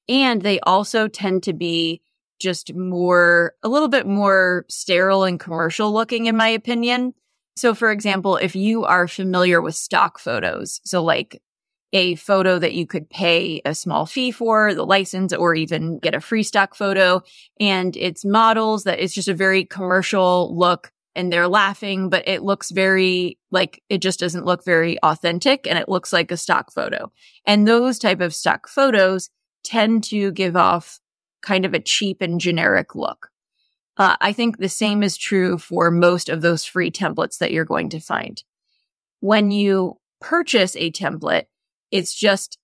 And 0.10 0.42
they 0.42 0.60
also 0.62 1.08
tend 1.08 1.44
to 1.44 1.54
be 1.54 2.02
just 2.40 2.74
more, 2.74 3.54
a 3.64 3.70
little 3.70 3.88
bit 3.88 4.08
more 4.08 4.66
sterile 4.68 5.24
and 5.24 5.40
commercial 5.40 5.94
looking, 5.94 6.26
in 6.26 6.36
my 6.36 6.50
opinion. 6.50 7.14
So, 7.56 7.74
for 7.74 7.92
example, 7.92 8.36
if 8.38 8.56
you 8.56 8.84
are 8.84 9.08
familiar 9.08 9.62
with 9.62 9.76
stock 9.76 10.20
photos, 10.20 10.82
so 10.84 11.04
like 11.04 11.42
a 11.94 12.16
photo 12.16 12.60
that 12.60 12.74
you 12.74 12.86
could 12.86 13.10
pay 13.10 13.62
a 13.64 13.74
small 13.74 14.06
fee 14.06 14.32
for, 14.32 14.74
the 14.74 14.86
license, 14.86 15.34
or 15.34 15.56
even 15.56 15.98
get 16.00 16.14
a 16.14 16.20
free 16.20 16.44
stock 16.44 16.76
photo, 16.76 17.22
and 17.60 17.96
it's 17.96 18.26
models 18.26 18.84
that 18.84 19.00
it's 19.00 19.14
just 19.14 19.30
a 19.30 19.34
very 19.34 19.64
commercial 19.64 20.56
look 20.58 20.92
and 21.16 21.32
they're 21.32 21.48
laughing, 21.48 22.10
but 22.10 22.28
it 22.28 22.44
looks 22.44 22.72
very 22.72 23.40
like 23.52 23.82
it 23.90 24.00
just 24.00 24.20
doesn't 24.20 24.46
look 24.46 24.66
very 24.66 25.00
authentic 25.02 25.66
and 25.68 25.80
it 25.80 25.90
looks 25.90 26.12
like 26.12 26.32
a 26.32 26.38
stock 26.38 26.72
photo. 26.72 27.12
And 27.46 27.68
those 27.68 27.98
type 27.98 28.22
of 28.22 28.36
stock 28.36 28.68
photos 28.68 29.30
tend 29.64 30.04
to 30.06 30.32
give 30.32 30.56
off 30.56 31.00
kind 31.42 31.66
of 31.66 31.74
a 31.74 31.80
cheap 31.80 32.22
and 32.22 32.40
generic 32.40 32.96
look. 32.96 33.30
Uh, 33.98 34.18
I 34.20 34.34
think 34.34 34.58
the 34.58 34.70
same 34.70 35.04
is 35.04 35.16
true 35.16 35.58
for 35.58 35.90
most 35.90 36.28
of 36.28 36.42
those 36.42 36.66
free 36.66 36.92
templates 36.92 37.38
that 37.38 37.52
you're 37.52 37.66
going 37.66 37.90
to 37.90 38.00
find. 38.00 38.44
When 39.22 39.52
you 39.52 40.00
purchase 40.20 40.76
a 40.76 40.92
template, 40.92 41.46
it's 41.92 42.14
just 42.14 42.58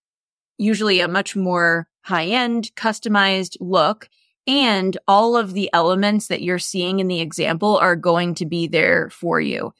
usually 0.58 1.00
a 1.00 1.08
much 1.08 1.36
more 1.36 1.88
high 2.02 2.26
end 2.26 2.72
customized 2.76 3.56
look 3.60 4.10
and 4.48 4.98
all 5.08 5.38
of 5.38 5.54
the 5.54 5.70
elements 5.74 6.28
that 6.28 6.42
you're 6.42 6.60
seeing 6.60 7.00
in 7.00 7.08
the 7.08 7.22
example 7.22 7.78
are 7.78 7.96
going 7.96 8.36
to 8.36 8.46
be 8.46 8.68
there 8.68 9.10
for 9.10 9.40
you. 9.40 9.74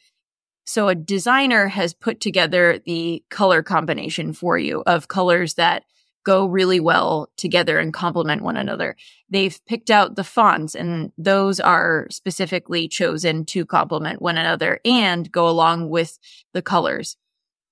So 0.66 0.88
a 0.88 0.96
designer 0.96 1.68
has 1.68 1.94
put 1.94 2.20
together 2.20 2.80
the 2.86 3.24
color 3.30 3.64
combination 3.64 4.34
for 4.34 4.58
you 4.58 4.84
of 4.86 5.08
colors 5.08 5.56
that 5.56 5.84
go 6.24 6.46
really 6.46 6.80
well 6.80 7.32
together 7.36 7.80
and 7.80 7.94
complement 7.94 8.44
one 8.44 8.58
another. 8.58 8.96
They've 9.30 9.60
picked 9.66 9.90
out 9.90 10.16
the 10.16 10.24
fonts 10.24 10.76
and 10.76 11.12
those 11.18 11.60
are 11.60 12.08
specifically 12.12 12.88
chosen 12.88 13.46
to 13.46 13.66
complement 13.66 14.22
one 14.22 14.38
another 14.38 14.80
and 14.86 15.32
go 15.32 15.50
along 15.50 15.90
with 15.90 16.20
the 16.54 16.62
colors. 16.62 17.18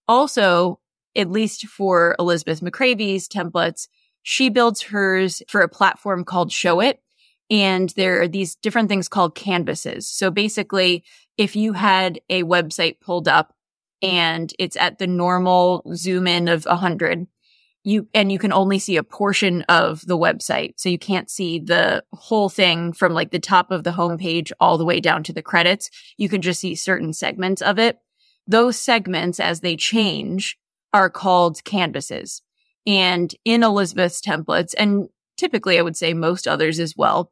Also, 0.08 0.79
at 1.15 1.29
least 1.29 1.67
for 1.67 2.15
Elizabeth 2.17 2.62
McCravy's 2.62 3.27
templates, 3.27 3.88
she 4.23 4.49
builds 4.49 4.81
hers 4.83 5.41
for 5.47 5.61
a 5.61 5.69
platform 5.69 6.23
called 6.23 6.49
Showit. 6.51 6.95
And 7.49 7.89
there 7.91 8.21
are 8.21 8.27
these 8.27 8.55
different 8.55 8.89
things 8.89 9.07
called 9.07 9.33
canvases. 9.33 10.07
So 10.07 10.29
basically, 10.29 11.03
if 11.38 11.55
you 11.55 11.73
had 11.73 12.21
a 12.29 12.43
website 12.43 12.99
pulled 12.99 13.27
up 13.27 13.55
and 14.01 14.53
it's 14.59 14.77
at 14.77 14.99
the 14.99 15.07
normal 15.07 15.83
zoom 15.95 16.27
in 16.27 16.47
of 16.47 16.65
100, 16.65 17.27
you 17.83 18.07
and 18.13 18.31
you 18.31 18.38
can 18.38 18.51
only 18.51 18.77
see 18.77 18.97
a 18.97 19.03
portion 19.03 19.63
of 19.63 20.05
the 20.05 20.17
website. 20.17 20.73
So 20.77 20.89
you 20.89 20.99
can't 20.99 21.29
see 21.29 21.59
the 21.59 22.03
whole 22.11 22.49
thing 22.49 22.93
from 22.93 23.13
like 23.13 23.31
the 23.31 23.39
top 23.39 23.71
of 23.71 23.83
the 23.83 23.91
homepage 23.91 24.51
all 24.59 24.77
the 24.77 24.85
way 24.85 24.99
down 24.99 25.23
to 25.23 25.33
the 25.33 25.41
credits. 25.41 25.89
You 26.17 26.29
can 26.29 26.41
just 26.41 26.59
see 26.59 26.75
certain 26.75 27.13
segments 27.13 27.61
of 27.61 27.79
it. 27.79 27.97
Those 28.45 28.77
segments, 28.77 29.39
as 29.39 29.61
they 29.61 29.75
change, 29.75 30.57
are 30.93 31.09
called 31.09 31.63
canvases. 31.63 32.41
And 32.88 33.33
in 33.45 33.63
Elizabeth's 33.63 34.21
templates, 34.21 34.74
and 34.77 35.09
typically 35.38 35.77
I 35.77 35.81
would 35.81 35.98
say 35.98 36.13
most 36.13 36.48
others 36.48 36.79
as 36.79 36.95
well, 36.95 37.31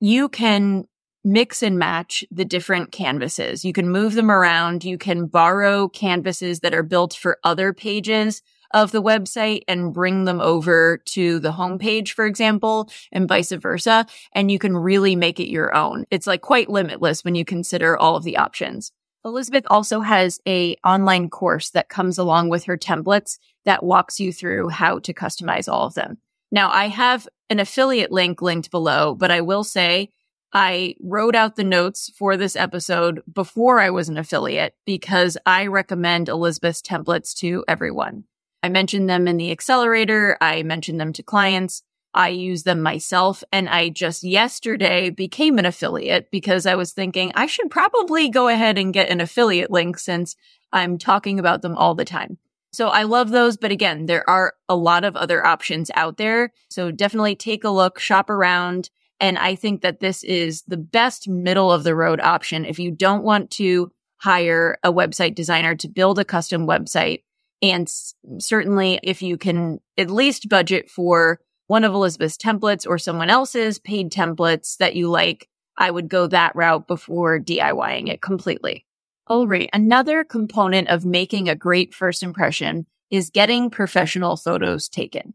you 0.00 0.28
can 0.28 0.84
mix 1.24 1.62
and 1.62 1.78
match 1.78 2.24
the 2.30 2.44
different 2.44 2.92
canvases. 2.92 3.64
You 3.64 3.72
can 3.72 3.88
move 3.88 4.14
them 4.14 4.30
around. 4.30 4.84
You 4.84 4.96
can 4.96 5.26
borrow 5.26 5.88
canvases 5.88 6.60
that 6.60 6.72
are 6.72 6.84
built 6.84 7.14
for 7.14 7.38
other 7.42 7.72
pages 7.72 8.42
of 8.72 8.92
the 8.92 9.02
website 9.02 9.62
and 9.66 9.92
bring 9.92 10.24
them 10.24 10.40
over 10.40 10.98
to 11.06 11.38
the 11.40 11.52
homepage, 11.52 12.10
for 12.10 12.26
example, 12.26 12.90
and 13.10 13.28
vice 13.28 13.52
versa. 13.52 14.06
And 14.32 14.50
you 14.50 14.58
can 14.58 14.76
really 14.76 15.16
make 15.16 15.40
it 15.40 15.50
your 15.50 15.74
own. 15.74 16.04
It's 16.10 16.26
like 16.26 16.42
quite 16.42 16.68
limitless 16.68 17.24
when 17.24 17.34
you 17.34 17.44
consider 17.44 17.96
all 17.96 18.16
of 18.16 18.24
the 18.24 18.36
options. 18.36 18.92
Elizabeth 19.24 19.64
also 19.68 20.00
has 20.00 20.38
a 20.46 20.76
online 20.84 21.28
course 21.28 21.70
that 21.70 21.88
comes 21.88 22.18
along 22.18 22.48
with 22.48 22.64
her 22.64 22.76
templates 22.76 23.38
that 23.66 23.82
walks 23.82 24.18
you 24.18 24.32
through 24.32 24.70
how 24.70 24.98
to 25.00 25.12
customize 25.12 25.70
all 25.70 25.86
of 25.86 25.94
them. 25.94 26.18
Now 26.50 26.70
I 26.70 26.88
have 26.88 27.28
an 27.50 27.60
affiliate 27.60 28.10
link 28.10 28.40
linked 28.40 28.70
below, 28.70 29.14
but 29.14 29.30
I 29.30 29.42
will 29.42 29.64
say 29.64 30.10
I 30.52 30.94
wrote 31.02 31.34
out 31.34 31.56
the 31.56 31.64
notes 31.64 32.10
for 32.16 32.36
this 32.36 32.56
episode 32.56 33.22
before 33.30 33.80
I 33.80 33.90
was 33.90 34.08
an 34.08 34.16
affiliate 34.16 34.74
because 34.86 35.36
I 35.44 35.66
recommend 35.66 36.28
Elizabeth's 36.28 36.80
templates 36.80 37.34
to 37.40 37.64
everyone. 37.68 38.24
I 38.62 38.68
mentioned 38.68 39.08
them 39.08 39.28
in 39.28 39.36
the 39.36 39.50
accelerator. 39.50 40.38
I 40.40 40.62
mentioned 40.62 40.98
them 40.98 41.12
to 41.14 41.22
clients. 41.22 41.82
I 42.14 42.30
use 42.30 42.62
them 42.62 42.80
myself. 42.80 43.44
And 43.52 43.68
I 43.68 43.90
just 43.90 44.24
yesterday 44.24 45.10
became 45.10 45.58
an 45.58 45.66
affiliate 45.66 46.30
because 46.30 46.64
I 46.64 46.74
was 46.74 46.92
thinking 46.92 47.32
I 47.34 47.46
should 47.46 47.70
probably 47.70 48.30
go 48.30 48.48
ahead 48.48 48.78
and 48.78 48.94
get 48.94 49.10
an 49.10 49.20
affiliate 49.20 49.70
link 49.70 49.98
since 49.98 50.36
I'm 50.72 50.96
talking 50.96 51.38
about 51.38 51.62
them 51.62 51.76
all 51.76 51.94
the 51.94 52.04
time. 52.04 52.38
So 52.76 52.88
I 52.88 53.04
love 53.04 53.30
those. 53.30 53.56
But 53.56 53.72
again, 53.72 54.04
there 54.04 54.28
are 54.28 54.52
a 54.68 54.76
lot 54.76 55.04
of 55.04 55.16
other 55.16 55.46
options 55.46 55.90
out 55.94 56.18
there. 56.18 56.52
So 56.68 56.90
definitely 56.90 57.34
take 57.34 57.64
a 57.64 57.70
look, 57.70 57.98
shop 57.98 58.28
around. 58.28 58.90
And 59.18 59.38
I 59.38 59.54
think 59.54 59.80
that 59.80 60.00
this 60.00 60.22
is 60.22 60.60
the 60.68 60.76
best 60.76 61.26
middle 61.26 61.72
of 61.72 61.84
the 61.84 61.94
road 61.94 62.20
option. 62.20 62.66
If 62.66 62.78
you 62.78 62.90
don't 62.90 63.24
want 63.24 63.50
to 63.52 63.90
hire 64.18 64.76
a 64.82 64.92
website 64.92 65.34
designer 65.34 65.74
to 65.74 65.88
build 65.88 66.18
a 66.18 66.24
custom 66.26 66.66
website, 66.66 67.22
and 67.62 67.90
certainly 68.38 69.00
if 69.02 69.22
you 69.22 69.38
can 69.38 69.80
at 69.96 70.10
least 70.10 70.50
budget 70.50 70.90
for 70.90 71.40
one 71.68 71.82
of 71.82 71.94
Elizabeth's 71.94 72.36
templates 72.36 72.86
or 72.86 72.98
someone 72.98 73.30
else's 73.30 73.78
paid 73.78 74.12
templates 74.12 74.76
that 74.76 74.94
you 74.94 75.08
like, 75.08 75.48
I 75.78 75.90
would 75.90 76.10
go 76.10 76.26
that 76.26 76.54
route 76.54 76.86
before 76.86 77.40
DIYing 77.40 78.10
it 78.10 78.20
completely. 78.20 78.85
All 79.28 79.48
right. 79.48 79.68
Another 79.72 80.22
component 80.22 80.88
of 80.88 81.04
making 81.04 81.48
a 81.48 81.56
great 81.56 81.92
first 81.92 82.22
impression 82.22 82.86
is 83.10 83.30
getting 83.30 83.70
professional 83.70 84.36
photos 84.36 84.88
taken. 84.88 85.34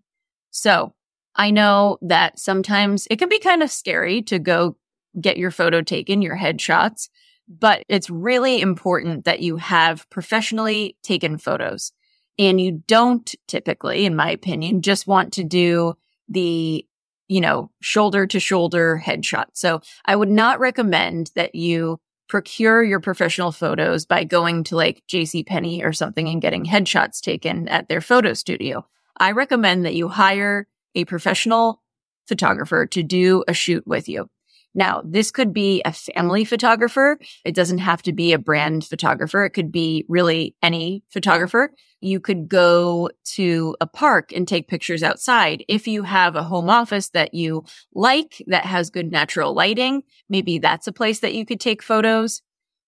So 0.50 0.94
I 1.36 1.52
know 1.52 1.98
that 2.02 2.40
sometimes 2.40 3.08
it 3.10 3.18
can 3.18 3.30
be 3.30 3.40
kind 3.40 3.62
of 3.62 3.72
scary 3.72 4.22
to 4.24 4.40
go 4.40 4.78
get 5.20 5.38
your 5.38 5.52
photo 5.52 5.82
taken, 5.82 6.22
your 6.22 6.38
headshots, 6.38 7.10
but 7.48 7.84
it's 7.90 8.10
really 8.10 8.62
important 8.62 9.26
that 9.26 9.42
you 9.42 9.58
have 9.58 10.10
professionally 10.10 10.98
taken 11.04 11.38
photos. 11.38 11.92
And 12.40 12.62
you 12.62 12.84
don't 12.88 13.34
typically, 13.48 14.06
in 14.06 14.16
my 14.16 14.32
opinion, 14.32 14.82
just 14.82 15.06
want 15.06 15.34
to 15.34 15.44
do 15.44 15.96
the, 16.30 16.86
you 17.28 17.42
know, 17.42 17.72
shoulder 17.82 18.26
to 18.28 18.40
shoulder 18.40 19.02
headshot. 19.04 19.48
So 19.54 19.82
I 20.06 20.16
would 20.16 20.30
not 20.30 20.62
recommend 20.62 21.32
that 21.36 21.56
you 21.56 22.00
procure 22.32 22.82
your 22.82 23.02
professional 23.02 23.52
photos 23.52 24.06
by 24.06 24.24
going 24.24 24.64
to 24.64 24.74
like 24.74 25.04
JC 25.06 25.46
Penney 25.46 25.84
or 25.84 25.92
something 25.92 26.30
and 26.30 26.42
getting 26.42 26.64
headshots 26.64 27.20
taken 27.20 27.68
at 27.68 27.90
their 27.90 28.00
photo 28.00 28.34
studio. 28.34 28.86
I 29.18 29.32
recommend 29.32 29.84
that 29.84 29.96
you 29.96 30.08
hire 30.08 30.66
a 30.96 31.04
professional 31.04 31.82
photographer 32.30 32.86
to 32.86 33.04
do 33.04 33.44
a 33.50 33.54
shoot 33.54 33.86
with 33.86 34.08
you. 34.08 34.30
Now, 34.74 35.02
this 35.04 35.30
could 35.30 35.52
be 35.52 35.82
a 35.84 35.92
family 35.92 36.46
photographer. 36.46 37.20
It 37.44 37.54
doesn't 37.54 37.80
have 37.80 38.02
to 38.04 38.14
be 38.14 38.32
a 38.32 38.40
brand 38.40 38.86
photographer. 38.86 39.44
It 39.44 39.50
could 39.50 39.70
be 39.70 40.06
really 40.08 40.56
any 40.64 41.04
photographer. 41.10 41.74
You 42.02 42.20
could 42.20 42.50
go 42.50 43.10
to 43.36 43.76
a 43.80 43.88
park 43.88 44.32
and 44.32 44.48
take 44.48 44.68
pictures 44.68 45.04
outside. 45.04 45.64
If 45.68 45.88
you 45.88 46.04
have 46.04 46.36
a 46.36 46.44
home 46.44 46.70
office 46.70 47.10
that 47.10 47.34
you 47.34 47.64
like, 47.94 48.44
that 48.48 48.66
has 48.66 48.90
good 48.90 49.12
natural 49.12 49.54
lighting, 49.54 50.04
maybe 50.28 50.58
that's 50.58 50.88
a 50.88 50.92
place 50.92 51.20
that 51.20 51.36
you 51.36 51.46
could 51.46 51.60
take 51.60 51.84
photos. 51.84 52.42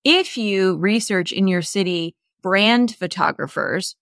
If 0.03 0.37
you 0.37 0.77
research 0.77 1.31
in 1.31 1.47
your 1.47 1.61
city 1.61 2.15
brand 2.41 2.95
photographers, 2.95 3.95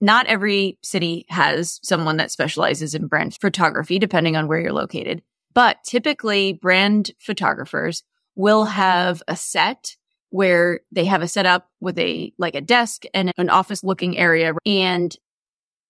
not 0.00 0.26
every 0.26 0.78
city 0.82 1.26
has 1.28 1.78
someone 1.82 2.16
that 2.16 2.30
specializes 2.30 2.94
in 2.94 3.06
brand 3.06 3.36
photography, 3.40 3.98
depending 3.98 4.36
on 4.36 4.48
where 4.48 4.58
you're 4.58 4.72
located. 4.72 5.22
But 5.54 5.78
typically 5.84 6.52
brand 6.52 7.12
photographers 7.18 8.02
will 8.34 8.64
have 8.64 9.22
a 9.28 9.36
set 9.36 9.96
where 10.36 10.80
they 10.92 11.06
have 11.06 11.22
a 11.22 11.28
setup 11.28 11.70
with 11.80 11.98
a, 11.98 12.30
like 12.36 12.54
a 12.54 12.60
desk 12.60 13.04
and 13.14 13.32
an 13.38 13.48
office 13.48 13.82
looking 13.82 14.18
area. 14.18 14.52
And 14.66 15.16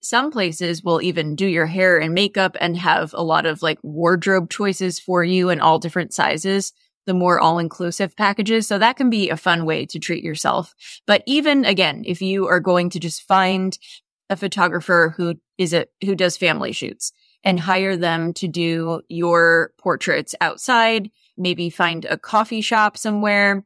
some 0.00 0.30
places 0.30 0.84
will 0.84 1.02
even 1.02 1.34
do 1.34 1.46
your 1.46 1.66
hair 1.66 1.98
and 1.98 2.14
makeup 2.14 2.56
and 2.60 2.76
have 2.76 3.12
a 3.12 3.24
lot 3.24 3.44
of 3.44 3.60
like 3.60 3.80
wardrobe 3.82 4.48
choices 4.48 5.00
for 5.00 5.24
you 5.24 5.50
in 5.50 5.60
all 5.60 5.80
different 5.80 6.14
sizes, 6.14 6.72
the 7.06 7.14
more 7.14 7.40
all 7.40 7.58
inclusive 7.58 8.14
packages. 8.14 8.68
So 8.68 8.78
that 8.78 8.96
can 8.96 9.10
be 9.10 9.30
a 9.30 9.36
fun 9.36 9.64
way 9.64 9.84
to 9.86 9.98
treat 9.98 10.22
yourself. 10.22 10.76
But 11.08 11.24
even 11.26 11.64
again, 11.64 12.04
if 12.06 12.22
you 12.22 12.46
are 12.46 12.60
going 12.60 12.90
to 12.90 13.00
just 13.00 13.22
find 13.22 13.76
a 14.30 14.36
photographer 14.36 15.12
who 15.16 15.34
is 15.58 15.74
a, 15.74 15.86
who 16.04 16.14
does 16.14 16.36
family 16.36 16.70
shoots, 16.70 17.12
and 17.42 17.60
hire 17.60 17.96
them 17.96 18.32
to 18.34 18.48
do 18.48 19.00
your 19.08 19.72
portraits 19.78 20.34
outside, 20.40 21.10
maybe 21.36 21.70
find 21.70 22.04
a 22.04 22.18
coffee 22.18 22.60
shop 22.60 22.96
somewhere. 22.96 23.64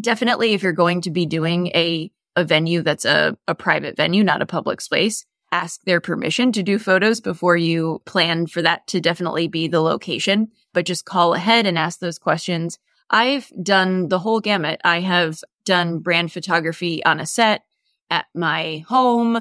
Definitely 0.00 0.54
if 0.54 0.62
you're 0.62 0.72
going 0.72 1.02
to 1.02 1.10
be 1.10 1.26
doing 1.26 1.68
a, 1.68 2.10
a 2.36 2.44
venue 2.44 2.82
that's 2.82 3.04
a, 3.04 3.36
a 3.46 3.54
private 3.54 3.96
venue, 3.96 4.24
not 4.24 4.42
a 4.42 4.46
public 4.46 4.80
space, 4.80 5.24
ask 5.52 5.82
their 5.84 6.00
permission 6.00 6.50
to 6.52 6.62
do 6.62 6.78
photos 6.78 7.20
before 7.20 7.56
you 7.56 8.00
plan 8.06 8.46
for 8.46 8.62
that 8.62 8.86
to 8.88 9.00
definitely 9.00 9.48
be 9.48 9.68
the 9.68 9.80
location, 9.80 10.48
but 10.72 10.86
just 10.86 11.04
call 11.04 11.34
ahead 11.34 11.66
and 11.66 11.78
ask 11.78 12.00
those 12.00 12.18
questions. 12.18 12.78
I've 13.10 13.52
done 13.62 14.08
the 14.08 14.18
whole 14.18 14.40
gamut. 14.40 14.80
I 14.82 15.00
have 15.00 15.40
done 15.64 15.98
brand 15.98 16.32
photography 16.32 17.04
on 17.04 17.20
a 17.20 17.26
set 17.26 17.62
at 18.10 18.26
my 18.34 18.84
home, 18.88 19.40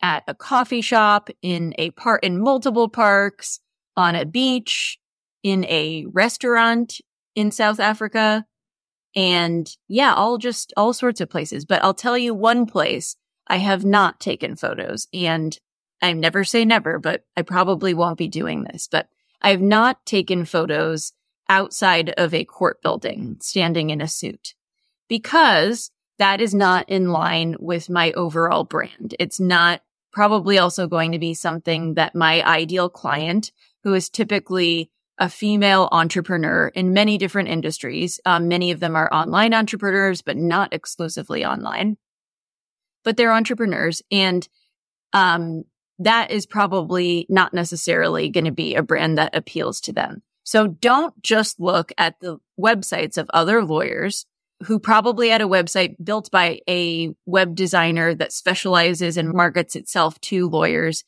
at 0.00 0.22
a 0.28 0.34
coffee 0.34 0.80
shop, 0.80 1.28
in 1.42 1.74
a 1.76 1.90
part 1.90 2.22
in 2.22 2.40
multiple 2.40 2.88
parks, 2.88 3.58
on 3.96 4.14
a 4.14 4.24
beach, 4.24 4.98
in 5.42 5.64
a 5.64 6.06
restaurant 6.12 7.00
in 7.34 7.50
South 7.50 7.80
Africa. 7.80 8.44
And 9.18 9.68
yeah, 9.88 10.14
all 10.14 10.38
just 10.38 10.72
all 10.76 10.92
sorts 10.92 11.20
of 11.20 11.28
places. 11.28 11.64
But 11.64 11.82
I'll 11.82 11.92
tell 11.92 12.16
you 12.16 12.32
one 12.34 12.66
place 12.66 13.16
I 13.48 13.56
have 13.56 13.84
not 13.84 14.20
taken 14.20 14.54
photos 14.54 15.08
and 15.12 15.58
I 16.00 16.12
never 16.12 16.44
say 16.44 16.64
never, 16.64 17.00
but 17.00 17.24
I 17.36 17.42
probably 17.42 17.94
won't 17.94 18.16
be 18.16 18.28
doing 18.28 18.62
this, 18.62 18.86
but 18.86 19.08
I 19.42 19.50
have 19.50 19.60
not 19.60 20.06
taken 20.06 20.44
photos 20.44 21.12
outside 21.48 22.10
of 22.10 22.32
a 22.32 22.44
court 22.44 22.80
building 22.80 23.38
standing 23.40 23.90
in 23.90 24.00
a 24.00 24.06
suit 24.06 24.54
because 25.08 25.90
that 26.20 26.40
is 26.40 26.54
not 26.54 26.88
in 26.88 27.10
line 27.10 27.56
with 27.58 27.90
my 27.90 28.12
overall 28.12 28.62
brand. 28.62 29.16
It's 29.18 29.40
not 29.40 29.82
probably 30.12 30.58
also 30.58 30.86
going 30.86 31.10
to 31.10 31.18
be 31.18 31.34
something 31.34 31.94
that 31.94 32.14
my 32.14 32.40
ideal 32.44 32.88
client, 32.88 33.50
who 33.82 33.94
is 33.94 34.08
typically 34.08 34.92
a 35.18 35.28
female 35.28 35.88
entrepreneur 35.90 36.68
in 36.68 36.92
many 36.92 37.18
different 37.18 37.48
industries, 37.48 38.20
um, 38.24 38.48
many 38.48 38.70
of 38.70 38.80
them 38.80 38.94
are 38.94 39.12
online 39.12 39.52
entrepreneurs, 39.52 40.22
but 40.22 40.36
not 40.36 40.72
exclusively 40.72 41.44
online, 41.44 41.96
but 43.04 43.16
they're 43.16 43.32
entrepreneurs. 43.32 44.02
And 44.10 44.48
um, 45.12 45.64
that 45.98 46.30
is 46.30 46.46
probably 46.46 47.26
not 47.28 47.52
necessarily 47.52 48.28
going 48.28 48.44
to 48.44 48.52
be 48.52 48.74
a 48.74 48.82
brand 48.82 49.18
that 49.18 49.36
appeals 49.36 49.80
to 49.82 49.92
them. 49.92 50.22
So 50.44 50.66
don't 50.66 51.20
just 51.22 51.60
look 51.60 51.92
at 51.98 52.20
the 52.20 52.38
websites 52.58 53.18
of 53.18 53.28
other 53.34 53.64
lawyers 53.64 54.24
who 54.64 54.78
probably 54.78 55.28
had 55.28 55.40
a 55.40 55.44
website 55.44 55.94
built 56.02 56.30
by 56.30 56.60
a 56.68 57.10
web 57.26 57.54
designer 57.54 58.14
that 58.14 58.32
specializes 58.32 59.16
and 59.16 59.32
markets 59.32 59.76
itself 59.76 60.20
to 60.20 60.48
lawyers 60.48 61.04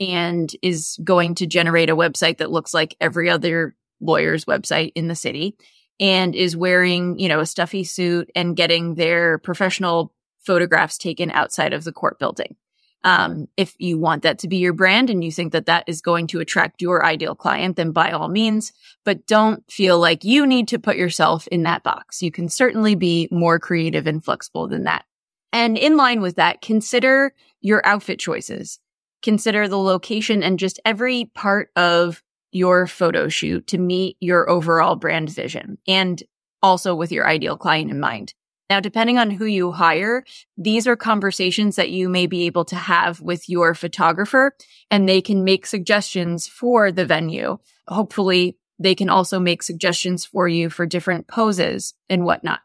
and 0.00 0.54
is 0.62 0.98
going 1.02 1.34
to 1.36 1.46
generate 1.46 1.90
a 1.90 1.96
website 1.96 2.38
that 2.38 2.50
looks 2.50 2.72
like 2.72 2.96
every 3.00 3.28
other 3.28 3.74
lawyer's 4.00 4.44
website 4.44 4.92
in 4.94 5.08
the 5.08 5.14
city 5.14 5.56
and 6.00 6.34
is 6.34 6.56
wearing, 6.56 7.18
you 7.18 7.28
know, 7.28 7.40
a 7.40 7.46
stuffy 7.46 7.84
suit 7.84 8.30
and 8.34 8.56
getting 8.56 8.94
their 8.94 9.38
professional 9.38 10.12
photographs 10.40 10.96
taken 10.98 11.30
outside 11.30 11.72
of 11.72 11.84
the 11.84 11.92
court 11.92 12.18
building. 12.18 12.56
Um, 13.04 13.46
if 13.56 13.74
you 13.78 13.96
want 13.96 14.22
that 14.22 14.40
to 14.40 14.48
be 14.48 14.56
your 14.56 14.72
brand 14.72 15.08
and 15.08 15.22
you 15.22 15.30
think 15.30 15.52
that 15.52 15.66
that 15.66 15.84
is 15.86 16.00
going 16.00 16.26
to 16.28 16.40
attract 16.40 16.82
your 16.82 17.04
ideal 17.04 17.34
client, 17.34 17.76
then 17.76 17.92
by 17.92 18.10
all 18.10 18.28
means, 18.28 18.72
but 19.04 19.26
don't 19.26 19.62
feel 19.70 19.98
like 19.98 20.24
you 20.24 20.46
need 20.46 20.68
to 20.68 20.80
put 20.80 20.96
yourself 20.96 21.46
in 21.48 21.62
that 21.62 21.84
box. 21.84 22.22
You 22.22 22.32
can 22.32 22.48
certainly 22.48 22.96
be 22.96 23.28
more 23.30 23.60
creative 23.60 24.06
and 24.06 24.24
flexible 24.24 24.66
than 24.66 24.84
that. 24.84 25.04
And 25.52 25.78
in 25.78 25.96
line 25.96 26.20
with 26.20 26.36
that, 26.36 26.60
consider 26.60 27.32
your 27.60 27.86
outfit 27.86 28.18
choices. 28.18 28.80
Consider 29.22 29.68
the 29.68 29.78
location 29.78 30.42
and 30.42 30.58
just 30.58 30.80
every 30.84 31.26
part 31.34 31.70
of 31.76 32.22
your 32.52 32.86
photo 32.86 33.28
shoot 33.28 33.66
to 33.68 33.78
meet 33.78 34.16
your 34.20 34.48
overall 34.48 34.96
brand 34.96 35.30
vision 35.30 35.78
and 35.86 36.22
also 36.62 36.94
with 36.94 37.12
your 37.12 37.26
ideal 37.26 37.56
client 37.56 37.90
in 37.90 38.00
mind. 38.00 38.34
Now, 38.70 38.80
depending 38.80 39.16
on 39.16 39.30
who 39.30 39.46
you 39.46 39.72
hire, 39.72 40.24
these 40.56 40.86
are 40.86 40.96
conversations 40.96 41.76
that 41.76 41.90
you 41.90 42.08
may 42.08 42.26
be 42.26 42.44
able 42.46 42.66
to 42.66 42.76
have 42.76 43.20
with 43.20 43.48
your 43.48 43.74
photographer 43.74 44.54
and 44.90 45.08
they 45.08 45.22
can 45.22 45.42
make 45.42 45.66
suggestions 45.66 46.46
for 46.46 46.92
the 46.92 47.06
venue. 47.06 47.58
Hopefully 47.86 48.58
they 48.78 48.94
can 48.94 49.08
also 49.08 49.40
make 49.40 49.62
suggestions 49.62 50.24
for 50.24 50.48
you 50.48 50.68
for 50.68 50.84
different 50.84 51.26
poses 51.26 51.94
and 52.10 52.24
whatnot. 52.24 52.60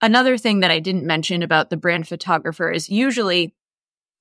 Another 0.00 0.36
thing 0.36 0.60
that 0.60 0.70
I 0.70 0.80
didn't 0.80 1.06
mention 1.06 1.42
about 1.42 1.70
the 1.70 1.76
brand 1.76 2.08
photographer 2.08 2.70
is 2.70 2.88
usually 2.88 3.54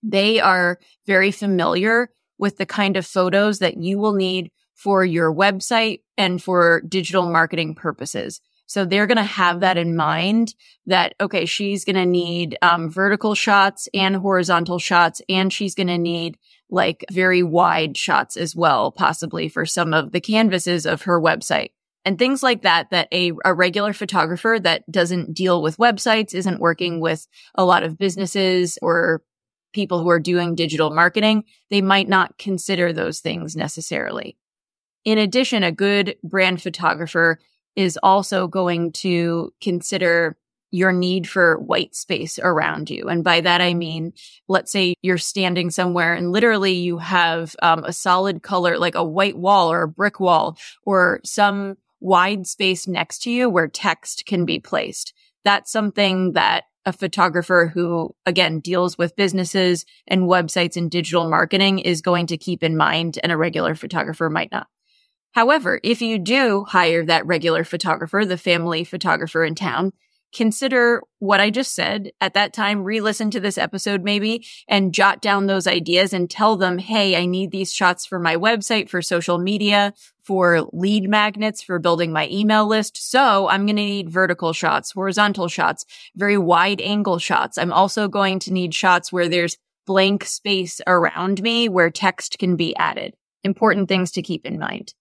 they 0.04 0.40
are 0.40 0.80
very 1.06 1.32
familiar 1.32 2.10
with 2.38 2.58
the 2.58 2.66
kind 2.66 2.98
of 2.98 3.06
photos 3.06 3.60
that 3.60 3.78
you 3.78 4.00
will 4.00 4.14
need 4.14 4.52
for 4.76 5.06
your 5.06 5.34
website 5.34 6.02
and 6.18 6.42
for 6.42 6.82
digital 6.88 7.30
marketing 7.30 7.76
purposes. 7.76 8.42
So 8.66 8.86
they're 8.86 9.06
going 9.06 9.18
to 9.18 9.24
have 9.24 9.60
that 9.60 9.78
in 9.78 9.96
mind 9.96 10.56
that, 10.86 11.14
okay, 11.20 11.46
she's 11.46 11.84
going 11.84 11.98
to 11.98 12.06
need 12.06 12.58
um, 12.62 12.90
vertical 12.90 13.36
shots 13.36 13.90
and 13.94 14.16
horizontal 14.16 14.80
shots, 14.80 15.22
and 15.28 15.52
she's 15.52 15.76
going 15.76 15.88
to 15.88 15.98
need 15.98 16.38
like 16.70 17.04
very 17.12 17.44
wide 17.44 17.98
shots 17.98 18.38
as 18.38 18.56
well, 18.56 18.92
possibly 18.92 19.50
for 19.50 19.66
some 19.66 19.94
of 19.94 20.14
the 20.14 20.22
canvases 20.22 20.86
of 20.86 21.02
her 21.02 21.20
website 21.20 21.72
and 22.06 22.18
things 22.18 22.42
like 22.42 22.64
that, 22.64 22.90
that 22.90 23.08
a, 23.12 23.32
a 23.46 23.54
regular 23.54 23.94
photographer 23.94 24.58
that 24.60 24.90
doesn't 24.90 25.34
deal 25.34 25.62
with 25.62 25.78
websites, 25.78 26.34
isn't 26.34 26.60
working 26.60 27.00
with 27.00 27.28
a 27.56 27.66
lot 27.66 27.84
of 27.84 27.98
businesses 27.98 28.80
or 28.82 29.22
people 29.72 30.02
who 30.02 30.10
are 30.10 30.20
doing 30.20 30.56
digital 30.56 30.90
marketing, 30.90 31.44
they 31.70 31.82
might 31.82 32.10
not 32.10 32.38
consider 32.38 32.92
those 32.92 33.20
things 33.20 33.56
necessarily. 33.56 34.38
In 35.04 35.18
addition, 35.18 35.64
a 35.64 35.72
good 35.72 36.16
brand 36.24 36.62
photographer 36.62 37.40
is 37.76 37.98
also 38.04 38.48
going 38.48 38.92
to 38.92 39.54
consider 39.62 40.38
your 40.72 40.92
need 40.92 41.28
for 41.28 41.60
white 41.60 41.96
space 41.96 42.40
around 42.40 42.90
you. 42.90 43.10
And 43.10 43.24
by 43.24 43.42
that, 43.42 43.62
I 43.62 43.74
mean, 43.74 44.14
let's 44.48 44.72
say 44.72 44.96
you're 45.02 45.18
standing 45.18 45.70
somewhere 45.70 46.14
and 46.14 46.32
literally 46.32 46.74
you 46.74 46.98
have 46.98 47.56
um, 47.62 47.84
a 47.84 47.92
solid 47.92 48.42
color, 48.42 48.78
like 48.78 48.96
a 48.96 49.04
white 49.04 49.38
wall 49.38 49.72
or 49.72 49.84
a 49.84 49.88
brick 49.88 50.20
wall 50.20 50.58
or 50.84 51.20
some 51.26 51.78
wide 52.00 52.48
space 52.48 52.88
next 52.88 53.24
to 53.24 53.32
you 53.32 53.50
where 53.50 53.68
text 53.68 54.26
can 54.26 54.46
be 54.46 54.60
placed. 54.60 55.14
That's 55.44 55.72
something 55.72 56.34
that 56.34 56.66
a 56.86 56.94
photographer 56.94 57.72
who 57.74 58.16
again 58.26 58.60
deals 58.60 58.98
with 58.98 59.16
businesses 59.16 59.86
and 60.08 60.24
websites 60.24 60.76
and 60.76 60.90
digital 60.90 61.30
marketing 61.30 61.80
is 61.80 62.02
going 62.02 62.28
to 62.28 62.38
keep 62.38 62.64
in 62.64 62.76
mind 62.76 63.20
and 63.22 63.32
a 63.32 63.38
regular 63.38 63.76
photographer 63.76 64.30
might 64.30 64.52
not. 64.52 64.68
However, 65.34 65.80
if 65.84 66.02
you 66.02 66.20
do 66.20 66.66
hire 66.68 67.06
that 67.06 67.26
regular 67.26 67.64
photographer, 67.64 68.26
the 68.26 68.38
family 68.38 68.84
photographer 68.84 69.46
in 69.46 69.56
town, 69.56 69.94
consider 70.34 71.02
what 71.20 71.39
I 71.39 71.50
just 71.50 71.74
said 71.74 72.12
at 72.22 72.34
that 72.34 72.54
time, 72.54 72.84
re-listen 72.84 73.32
to 73.32 73.39
this 73.39 73.58
episode 73.58 74.04
maybe 74.04 74.46
and 74.67 74.94
jot 74.94 75.22
down 75.22 75.46
those 75.48 75.67
ideas 75.67 76.13
and 76.13 76.30
tell 76.30 76.58
them, 76.58 76.78
Hey, 76.78 77.15
I 77.15 77.26
need 77.26 77.52
these 77.52 77.74
shots 77.74 78.06
for 78.06 78.20
my 78.20 78.36
website, 78.36 78.89
for 78.89 79.02
social 79.02 79.38
media, 79.38 79.94
for 80.24 80.62
lead 80.72 81.10
magnets, 81.10 81.62
for 81.62 81.80
building 81.80 82.12
my 82.12 82.28
email 82.30 82.67
list. 82.67 83.10
So 83.10 83.50
I'm 83.50 83.65
going 83.65 83.76
to 83.76 83.82
need 83.82 84.10
vertical 84.10 84.54
shots, 84.54 84.91
horizontal 84.91 85.48
shots, 85.48 85.86
very 86.15 86.38
wide 86.38 86.82
angle 86.82 87.20
shots. 87.20 87.58
I'm 87.58 87.74
also 87.74 88.08
going 88.08 88.39
to 88.39 88.54
need 88.54 88.74
shots 88.74 89.12
where 89.12 89.28
there's 89.28 89.58
blank 89.86 90.24
space 90.26 90.80
around 90.88 91.41
me 91.41 91.67
where 91.67 91.89
text 91.89 92.39
can 92.39 92.56
be 92.56 92.76
added. 92.76 93.15
Important 93.44 93.89
things 93.89 94.12
to 94.12 94.22
keep 94.22 94.46
in 94.46 94.60
mind. 94.60 94.94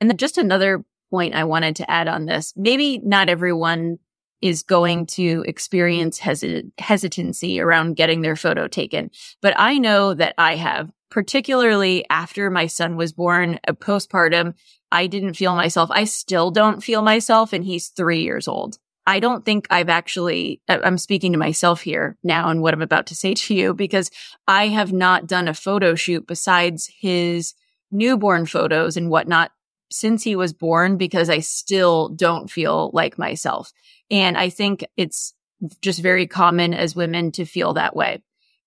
And 0.00 0.10
then 0.10 0.16
just 0.18 0.38
another 0.38 0.84
point 1.10 1.34
I 1.34 1.44
wanted 1.44 1.76
to 1.76 1.90
add 1.90 2.08
on 2.08 2.26
this. 2.26 2.52
Maybe 2.56 2.98
not 2.98 3.28
everyone 3.28 3.98
is 4.42 4.62
going 4.62 5.06
to 5.06 5.44
experience 5.46 6.20
hesit- 6.20 6.70
hesitancy 6.78 7.60
around 7.60 7.96
getting 7.96 8.20
their 8.20 8.36
photo 8.36 8.68
taken. 8.68 9.10
But 9.42 9.54
I 9.56 9.78
know 9.78 10.14
that 10.14 10.34
I 10.38 10.56
have, 10.56 10.90
particularly 11.10 12.04
after 12.10 12.50
my 12.50 12.66
son 12.66 12.96
was 12.96 13.12
born, 13.12 13.58
a 13.66 13.74
postpartum. 13.74 14.54
I 14.92 15.06
didn't 15.06 15.34
feel 15.34 15.54
myself. 15.54 15.90
I 15.92 16.04
still 16.04 16.50
don't 16.50 16.82
feel 16.82 17.02
myself 17.02 17.52
and 17.52 17.64
he's 17.64 17.88
three 17.88 18.22
years 18.22 18.46
old. 18.46 18.78
I 19.08 19.20
don't 19.20 19.44
think 19.44 19.68
I've 19.70 19.88
actually, 19.88 20.60
I'm 20.68 20.98
speaking 20.98 21.32
to 21.32 21.38
myself 21.38 21.80
here 21.80 22.18
now 22.24 22.48
and 22.48 22.60
what 22.60 22.74
I'm 22.74 22.82
about 22.82 23.06
to 23.06 23.14
say 23.14 23.34
to 23.34 23.54
you 23.54 23.72
because 23.74 24.10
I 24.46 24.68
have 24.68 24.92
not 24.92 25.26
done 25.26 25.48
a 25.48 25.54
photo 25.54 25.94
shoot 25.94 26.26
besides 26.26 26.90
his 27.00 27.54
newborn 27.90 28.46
photos 28.46 28.96
and 28.96 29.10
whatnot 29.10 29.52
since 29.90 30.24
he 30.24 30.34
was 30.34 30.52
born 30.52 30.96
because 30.96 31.30
I 31.30 31.38
still 31.38 32.08
don't 32.08 32.50
feel 32.50 32.90
like 32.92 33.18
myself. 33.18 33.72
And 34.10 34.36
I 34.36 34.50
think 34.50 34.84
it's 34.96 35.34
just 35.80 36.00
very 36.00 36.26
common 36.26 36.74
as 36.74 36.94
women 36.94 37.32
to 37.32 37.44
feel 37.44 37.74
that 37.74 37.96
way. 37.96 38.22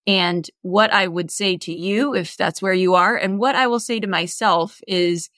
And 0.07 0.49
what 0.61 0.91
I 0.91 1.07
would 1.07 1.29
say 1.29 1.57
to 1.57 1.73
you, 1.73 2.15
if 2.15 2.35
that's 2.35 2.61
where 2.61 2.73
you 2.73 2.95
are, 2.95 3.15
and 3.15 3.37
what 3.37 3.55
I 3.55 3.67
will 3.67 3.79
say 3.79 3.99
to 3.99 4.07
myself 4.07 4.81
is 4.87 5.29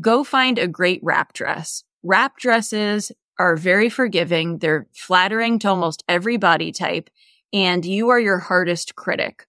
go 0.00 0.22
find 0.24 0.58
a 0.58 0.68
great 0.68 1.00
wrap 1.02 1.32
dress. 1.32 1.84
Wrap 2.02 2.36
dresses 2.36 3.10
are 3.38 3.56
very 3.56 3.88
forgiving. 3.88 4.58
They're 4.58 4.86
flattering 4.92 5.58
to 5.60 5.68
almost 5.68 6.04
every 6.08 6.36
body 6.36 6.72
type 6.72 7.10
and 7.54 7.84
you 7.84 8.08
are 8.08 8.18
your 8.18 8.40
hardest 8.40 8.96
critic. 8.96 9.46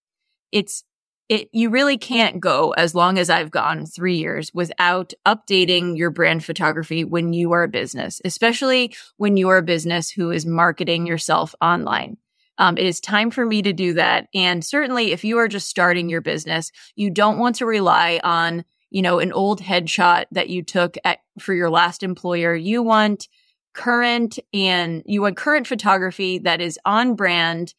It's 0.52 0.84
it, 1.28 1.50
you 1.52 1.70
really 1.70 1.98
can't 1.98 2.40
go 2.40 2.72
as 2.72 2.94
long 2.94 3.18
as 3.18 3.30
I've 3.30 3.50
gone 3.52 3.86
three 3.86 4.18
years 4.18 4.52
without 4.54 5.14
updating 5.26 5.98
your 5.98 6.12
brand 6.12 6.44
photography 6.44 7.04
when 7.04 7.34
you 7.34 7.52
are 7.54 7.64
a 7.64 7.68
business, 7.68 8.22
especially 8.24 8.96
when 9.18 9.36
you 9.36 9.50
are 9.50 9.58
a 9.58 9.64
business 9.64 10.12
who 10.12 10.30
is 10.30 10.46
marketing 10.46 11.08
yourself 11.08 11.56
online. 11.62 12.18
Um, 12.58 12.78
it 12.78 12.86
is 12.86 13.00
time 13.00 13.32
for 13.32 13.46
me 13.46 13.62
to 13.64 13.74
do 13.74 13.94
that. 13.94 14.28
And 14.34 14.64
certainly 14.64 15.12
if 15.12 15.24
you 15.24 15.38
are 15.40 15.48
just 15.48 15.68
starting 15.68 16.10
your 16.10 16.22
business, 16.22 16.72
you 16.96 17.10
don't 17.10 17.40
want 17.40 17.56
to 17.58 17.66
rely 17.66 18.22
on, 18.24 18.64
you 18.92 19.02
know, 19.02 19.20
an 19.20 19.34
old 19.34 19.62
headshot 19.62 20.26
that 20.32 20.50
you 20.50 20.62
took 20.64 20.96
at, 21.04 21.20
for 21.40 21.54
your 21.54 21.70
last 21.70 22.04
employer. 22.04 22.56
You 22.56 22.82
want 22.84 23.28
current 23.74 24.40
and 24.54 25.04
you 25.06 25.24
want 25.24 25.38
current 25.38 25.68
photography 25.68 26.38
that 26.40 26.62
is 26.62 26.80
on 26.86 27.16
brand 27.16 27.74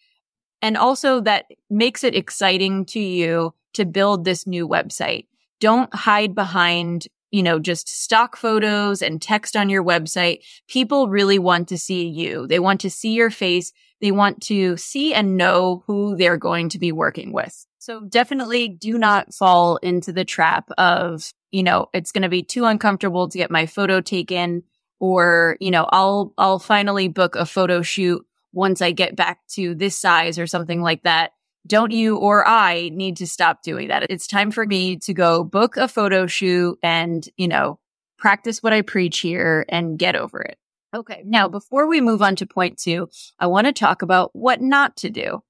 and 0.63 0.77
also 0.77 1.21
that 1.21 1.47
makes 1.71 2.05
it 2.05 2.15
exciting 2.15 2.85
to 2.87 3.01
you 3.01 3.55
to 3.75 3.85
build 3.85 4.25
this 4.25 4.47
new 4.47 4.67
website. 4.67 5.27
Don't 5.61 5.95
hide 5.95 6.35
behind, 6.35 7.07
you 7.31 7.43
know, 7.43 7.59
just 7.59 7.89
stock 7.89 8.37
photos 8.37 9.03
and 9.03 9.21
text 9.21 9.57
on 9.57 9.69
your 9.69 9.85
website. 9.85 10.41
People 10.69 11.09
really 11.09 11.39
want 11.39 11.69
to 11.69 11.79
see 11.79 12.07
you. 12.09 12.47
They 12.47 12.59
want 12.59 12.81
to 12.83 12.91
see 12.91 13.13
your 13.13 13.31
face. 13.31 13.73
They 14.01 14.11
want 14.11 14.43
to 14.45 14.77
see 14.77 15.15
and 15.15 15.37
know 15.37 15.83
who 15.87 16.17
they're 16.17 16.37
going 16.37 16.69
to 16.71 16.79
be 16.79 16.93
working 16.93 17.33
with. 17.33 17.67
So 17.79 18.01
definitely 18.01 18.69
do 18.69 18.99
not 18.99 19.33
fall 19.33 19.77
into 19.77 20.13
the 20.13 20.25
trap 20.25 20.71
of, 20.77 21.33
you 21.51 21.63
know, 21.63 21.87
it's 21.93 22.13
going 22.13 22.23
to 22.23 22.29
be 22.29 22.43
too 22.43 22.65
uncomfortable 22.65 23.29
to 23.29 23.39
get 23.39 23.51
my 23.51 23.67
photo 23.67 24.01
taken 24.01 24.65
or, 24.99 25.57
you 25.61 25.71
know, 25.71 25.87
I'll, 25.91 26.33
I'll 26.37 26.59
finally 26.59 27.09
book 27.09 27.37
a 27.37 27.47
photo 27.47 27.83
shoot 27.83 28.27
once 28.53 28.81
I 28.81 28.93
get 28.93 29.17
back 29.17 29.41
to 29.53 29.75
this 29.75 29.99
size 29.99 30.39
or 30.39 30.47
something 30.47 30.83
like 30.83 31.03
that. 31.03 31.33
Don't 31.67 31.91
you 31.91 32.17
or 32.17 32.47
I 32.47 32.91
need 32.93 33.17
to 33.19 33.27
stop 33.27 33.63
doing 33.63 33.89
that? 33.89 34.07
It's 34.09 34.27
time 34.27 34.51
for 34.51 34.65
me 34.65 34.97
to 34.99 35.13
go 35.13 35.43
book 35.43 35.77
a 35.77 35.89
photo 35.89 36.27
shoot 36.27 36.79
and, 36.83 37.29
you 37.37 37.49
know, 37.49 37.81
practice 38.19 38.63
what 38.63 38.73
I 38.73 38.83
preach 38.83 39.19
here 39.19 39.67
and 39.69 39.99
get 39.99 40.17
over 40.17 40.41
it. 40.41 40.59
Okay. 40.95 41.23
Now, 41.27 41.49
before 41.49 41.87
we 41.87 42.01
move 42.01 42.23
on 42.23 42.37
to 42.37 42.47
point 42.47 42.79
two, 42.79 43.09
I 43.39 43.49
want 43.49 43.67
to 43.67 43.73
talk 43.73 44.03
about 44.03 44.31
what 44.33 44.61
not 44.61 44.97
to 44.99 45.11
do. 45.11 45.43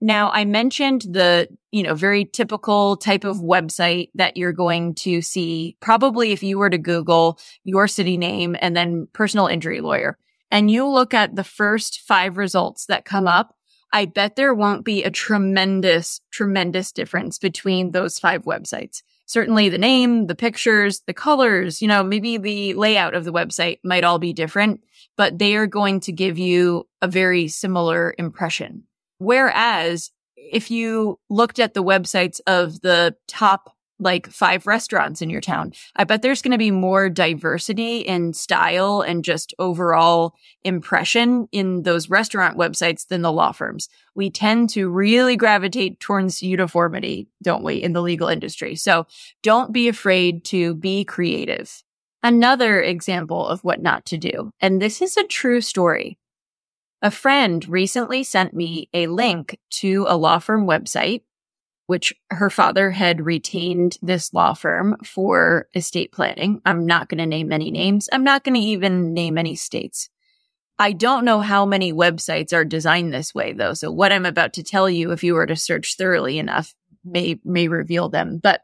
Now, 0.00 0.30
I 0.30 0.44
mentioned 0.44 1.02
the, 1.02 1.48
you 1.70 1.82
know, 1.82 1.94
very 1.94 2.26
typical 2.26 2.96
type 2.96 3.24
of 3.24 3.38
website 3.38 4.10
that 4.14 4.36
you're 4.36 4.52
going 4.52 4.94
to 4.96 5.22
see 5.22 5.76
probably 5.80 6.32
if 6.32 6.42
you 6.42 6.58
were 6.58 6.68
to 6.68 6.76
Google 6.76 7.38
your 7.64 7.88
city 7.88 8.18
name 8.18 8.56
and 8.60 8.76
then 8.76 9.08
personal 9.14 9.46
injury 9.46 9.80
lawyer 9.80 10.18
and 10.50 10.70
you 10.70 10.86
look 10.86 11.14
at 11.14 11.36
the 11.36 11.44
first 11.44 12.00
five 12.00 12.36
results 12.36 12.86
that 12.86 13.04
come 13.04 13.26
up, 13.26 13.54
I 13.92 14.06
bet 14.06 14.36
there 14.36 14.54
won't 14.54 14.84
be 14.84 15.04
a 15.04 15.10
tremendous, 15.10 16.20
tremendous 16.30 16.92
difference 16.92 17.38
between 17.38 17.92
those 17.92 18.18
five 18.18 18.44
websites. 18.44 19.02
Certainly 19.26 19.70
the 19.70 19.78
name, 19.78 20.26
the 20.26 20.34
pictures, 20.34 21.02
the 21.06 21.14
colors, 21.14 21.82
you 21.82 21.88
know, 21.88 22.02
maybe 22.02 22.36
the 22.36 22.74
layout 22.74 23.14
of 23.14 23.24
the 23.24 23.32
website 23.32 23.78
might 23.82 24.04
all 24.04 24.18
be 24.18 24.32
different, 24.32 24.82
but 25.16 25.38
they 25.38 25.56
are 25.56 25.66
going 25.66 26.00
to 26.00 26.12
give 26.12 26.38
you 26.38 26.86
a 27.02 27.08
very 27.08 27.48
similar 27.48 28.14
impression. 28.18 28.84
Whereas 29.18 30.10
if 30.36 30.70
you 30.70 31.18
looked 31.28 31.58
at 31.58 31.74
the 31.74 31.82
websites 31.82 32.40
of 32.46 32.80
the 32.82 33.16
top 33.26 33.75
like 33.98 34.26
five 34.28 34.66
restaurants 34.66 35.22
in 35.22 35.30
your 35.30 35.40
town. 35.40 35.72
I 35.94 36.04
bet 36.04 36.22
there's 36.22 36.42
going 36.42 36.52
to 36.52 36.58
be 36.58 36.70
more 36.70 37.08
diversity 37.08 37.98
in 37.98 38.32
style 38.32 39.00
and 39.00 39.24
just 39.24 39.54
overall 39.58 40.34
impression 40.64 41.48
in 41.52 41.82
those 41.82 42.10
restaurant 42.10 42.58
websites 42.58 43.06
than 43.06 43.22
the 43.22 43.32
law 43.32 43.52
firms. 43.52 43.88
We 44.14 44.30
tend 44.30 44.70
to 44.70 44.88
really 44.88 45.36
gravitate 45.36 46.00
towards 46.00 46.42
uniformity, 46.42 47.28
don't 47.42 47.64
we, 47.64 47.76
in 47.76 47.92
the 47.92 48.02
legal 48.02 48.28
industry? 48.28 48.76
So 48.76 49.06
don't 49.42 49.72
be 49.72 49.88
afraid 49.88 50.44
to 50.46 50.74
be 50.74 51.04
creative. 51.04 51.82
Another 52.22 52.82
example 52.82 53.46
of 53.46 53.62
what 53.62 53.80
not 53.80 54.04
to 54.06 54.18
do. 54.18 54.50
And 54.60 54.82
this 54.82 55.00
is 55.00 55.16
a 55.16 55.24
true 55.24 55.60
story. 55.60 56.18
A 57.02 57.10
friend 57.10 57.66
recently 57.68 58.24
sent 58.24 58.54
me 58.54 58.88
a 58.94 59.06
link 59.06 59.58
to 59.70 60.06
a 60.08 60.16
law 60.16 60.38
firm 60.38 60.66
website 60.66 61.22
which 61.86 62.14
her 62.30 62.50
father 62.50 62.90
had 62.90 63.24
retained 63.24 63.96
this 64.02 64.34
law 64.34 64.52
firm 64.54 64.96
for 65.04 65.68
estate 65.74 66.12
planning. 66.12 66.60
I'm 66.64 66.84
not 66.84 67.08
going 67.08 67.18
to 67.18 67.26
name 67.26 67.52
any 67.52 67.70
names. 67.70 68.08
I'm 68.12 68.24
not 68.24 68.44
going 68.44 68.54
to 68.54 68.60
even 68.60 69.14
name 69.14 69.38
any 69.38 69.54
states. 69.54 70.10
I 70.78 70.92
don't 70.92 71.24
know 71.24 71.40
how 71.40 71.64
many 71.64 71.92
websites 71.92 72.52
are 72.52 72.64
designed 72.64 73.14
this 73.14 73.34
way 73.34 73.52
though. 73.52 73.72
So 73.72 73.90
what 73.90 74.12
I'm 74.12 74.26
about 74.26 74.52
to 74.54 74.62
tell 74.62 74.90
you, 74.90 75.12
if 75.12 75.24
you 75.24 75.34
were 75.34 75.46
to 75.46 75.56
search 75.56 75.96
thoroughly 75.96 76.38
enough, 76.38 76.74
may, 77.04 77.40
may 77.44 77.68
reveal 77.68 78.08
them. 78.08 78.38
But 78.42 78.60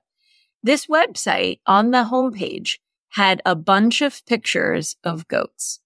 this 0.62 0.86
website 0.86 1.60
on 1.66 1.90
the 1.90 2.04
homepage 2.04 2.78
had 3.10 3.40
a 3.46 3.54
bunch 3.54 4.02
of 4.02 4.24
pictures 4.26 4.96
of 5.04 5.28
goats. 5.28 5.80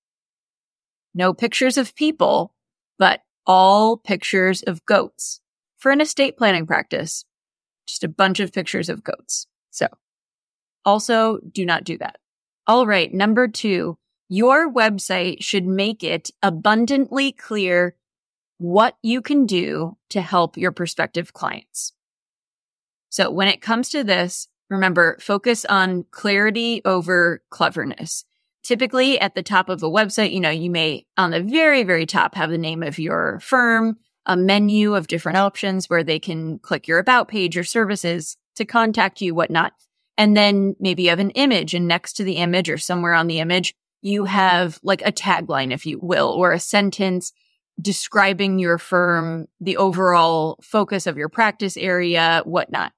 No 1.15 1.33
pictures 1.33 1.77
of 1.77 1.95
people, 1.95 2.55
but 2.99 3.21
all 3.47 3.97
pictures 3.97 4.63
of 4.63 4.85
goats 4.87 5.41
for 5.79 5.91
an 5.91 6.01
estate 6.01 6.37
planning 6.37 6.67
practice. 6.67 7.25
Just 7.87 8.05
a 8.05 8.09
bunch 8.09 8.41
of 8.41 8.53
pictures 8.53 8.89
of 8.89 9.05
goats. 9.05 9.47
So 9.71 9.87
also 10.85 11.39
do 11.53 11.65
not 11.65 11.85
do 11.85 11.99
that. 11.99 12.17
All 12.67 12.87
right. 12.87 13.13
Number 13.13 13.47
two, 13.47 13.97
your 14.29 14.73
website 14.73 15.43
should 15.43 15.67
make 15.67 16.03
it 16.03 16.31
abundantly 16.43 17.31
clear 17.31 17.97
what 18.59 18.97
you 19.03 19.21
can 19.21 19.47
do 19.47 19.97
to 20.11 20.21
help 20.21 20.57
your 20.57 20.73
prospective 20.73 21.33
clients. 21.33 21.93
So 23.11 23.31
when 23.31 23.49
it 23.49 23.63
comes 23.63 23.91
to 23.91 24.03
this, 24.03 24.49
remember, 24.69 25.19
focus 25.21 25.65
on 25.65 26.07
clarity 26.11 26.83
over 26.85 27.43
cleverness. 27.51 28.25
Typically 28.65 29.21
at 29.21 29.37
the 29.37 29.43
top 29.43 29.69
of 29.69 29.83
a 29.83 29.91
website, 29.91 30.33
you 30.33 30.41
know, 30.41 30.51
you 30.51 30.71
may 30.71 31.07
on 31.17 31.31
the 31.31 31.43
very, 31.43 31.85
very 31.85 32.05
top 32.05 32.35
have 32.35 32.51
the 32.51 32.59
name 32.59 32.83
of 32.83 32.99
your 32.99 33.39
firm, 33.41 33.97
a 34.27 34.37
menu 34.37 34.95
of 34.95 35.07
different 35.07 35.39
options 35.39 35.89
where 35.89 36.05
they 36.05 36.19
can 36.19 36.59
click 36.59 36.87
your 36.87 36.99
about 36.99 37.29
page 37.29 37.57
or 37.57 37.65
services 37.65 38.37
to 38.57 38.65
contact 38.65 39.21
you, 39.21 39.35
whatnot. 39.35 39.73
And 40.19 40.37
then 40.37 40.75
maybe 40.81 41.05
you 41.05 41.11
have 41.11 41.19
an 41.19 41.31
image 41.31 41.75
and 41.75 41.87
next 41.87 42.15
to 42.15 42.25
the 42.25 42.37
image 42.37 42.69
or 42.69 42.79
somewhere 42.79 43.15
on 43.15 43.27
the 43.27 43.39
image, 43.39 43.75
you 44.03 44.25
have 44.25 44.79
like 44.83 45.03
a 45.03 45.13
tagline, 45.13 45.73
if 45.73 45.87
you 45.87 45.99
will, 46.01 46.29
or 46.29 46.53
a 46.53 46.61
sentence 46.61 47.33
describing 47.81 48.59
your 48.59 48.79
firm, 48.79 49.47
the 49.61 49.77
overall 49.77 50.59
focus 50.63 51.07
of 51.07 51.17
your 51.17 51.29
practice 51.29 51.77
area, 51.77 52.43
whatnot. 52.45 52.93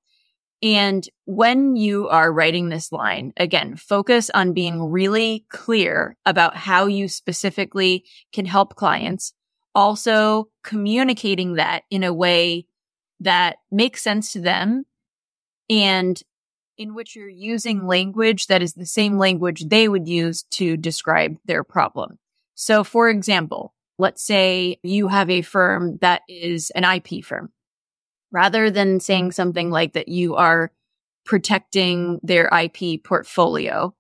And 0.62 1.08
when 1.24 1.76
you 1.76 2.08
are 2.08 2.32
writing 2.32 2.68
this 2.68 2.90
line, 2.90 3.32
again, 3.36 3.76
focus 3.76 4.30
on 4.34 4.54
being 4.54 4.82
really 4.82 5.44
clear 5.50 6.16
about 6.26 6.56
how 6.56 6.86
you 6.86 7.08
specifically 7.08 8.04
can 8.32 8.44
help 8.44 8.74
clients. 8.74 9.32
Also 9.74 10.48
communicating 10.64 11.54
that 11.54 11.84
in 11.90 12.02
a 12.02 12.12
way 12.12 12.66
that 13.20 13.56
makes 13.70 14.02
sense 14.02 14.32
to 14.32 14.40
them 14.40 14.84
and 15.68 16.22
in 16.76 16.94
which 16.94 17.16
you're 17.16 17.28
using 17.28 17.86
language 17.86 18.46
that 18.46 18.62
is 18.62 18.74
the 18.74 18.86
same 18.86 19.18
language 19.18 19.68
they 19.68 19.88
would 19.88 20.06
use 20.06 20.44
to 20.44 20.76
describe 20.76 21.36
their 21.44 21.64
problem. 21.64 22.18
So 22.54 22.84
for 22.84 23.08
example, 23.08 23.74
let's 23.98 24.22
say 24.22 24.78
you 24.82 25.08
have 25.08 25.28
a 25.28 25.42
firm 25.42 25.98
that 26.00 26.22
is 26.28 26.70
an 26.70 26.84
IP 26.84 27.24
firm. 27.24 27.52
Rather 28.30 28.70
than 28.70 29.00
saying 29.00 29.32
something 29.32 29.70
like 29.70 29.94
that 29.94 30.08
you 30.08 30.36
are 30.36 30.70
protecting 31.24 32.20
their 32.22 32.48
IP 32.48 33.02
portfolio, 33.02 33.94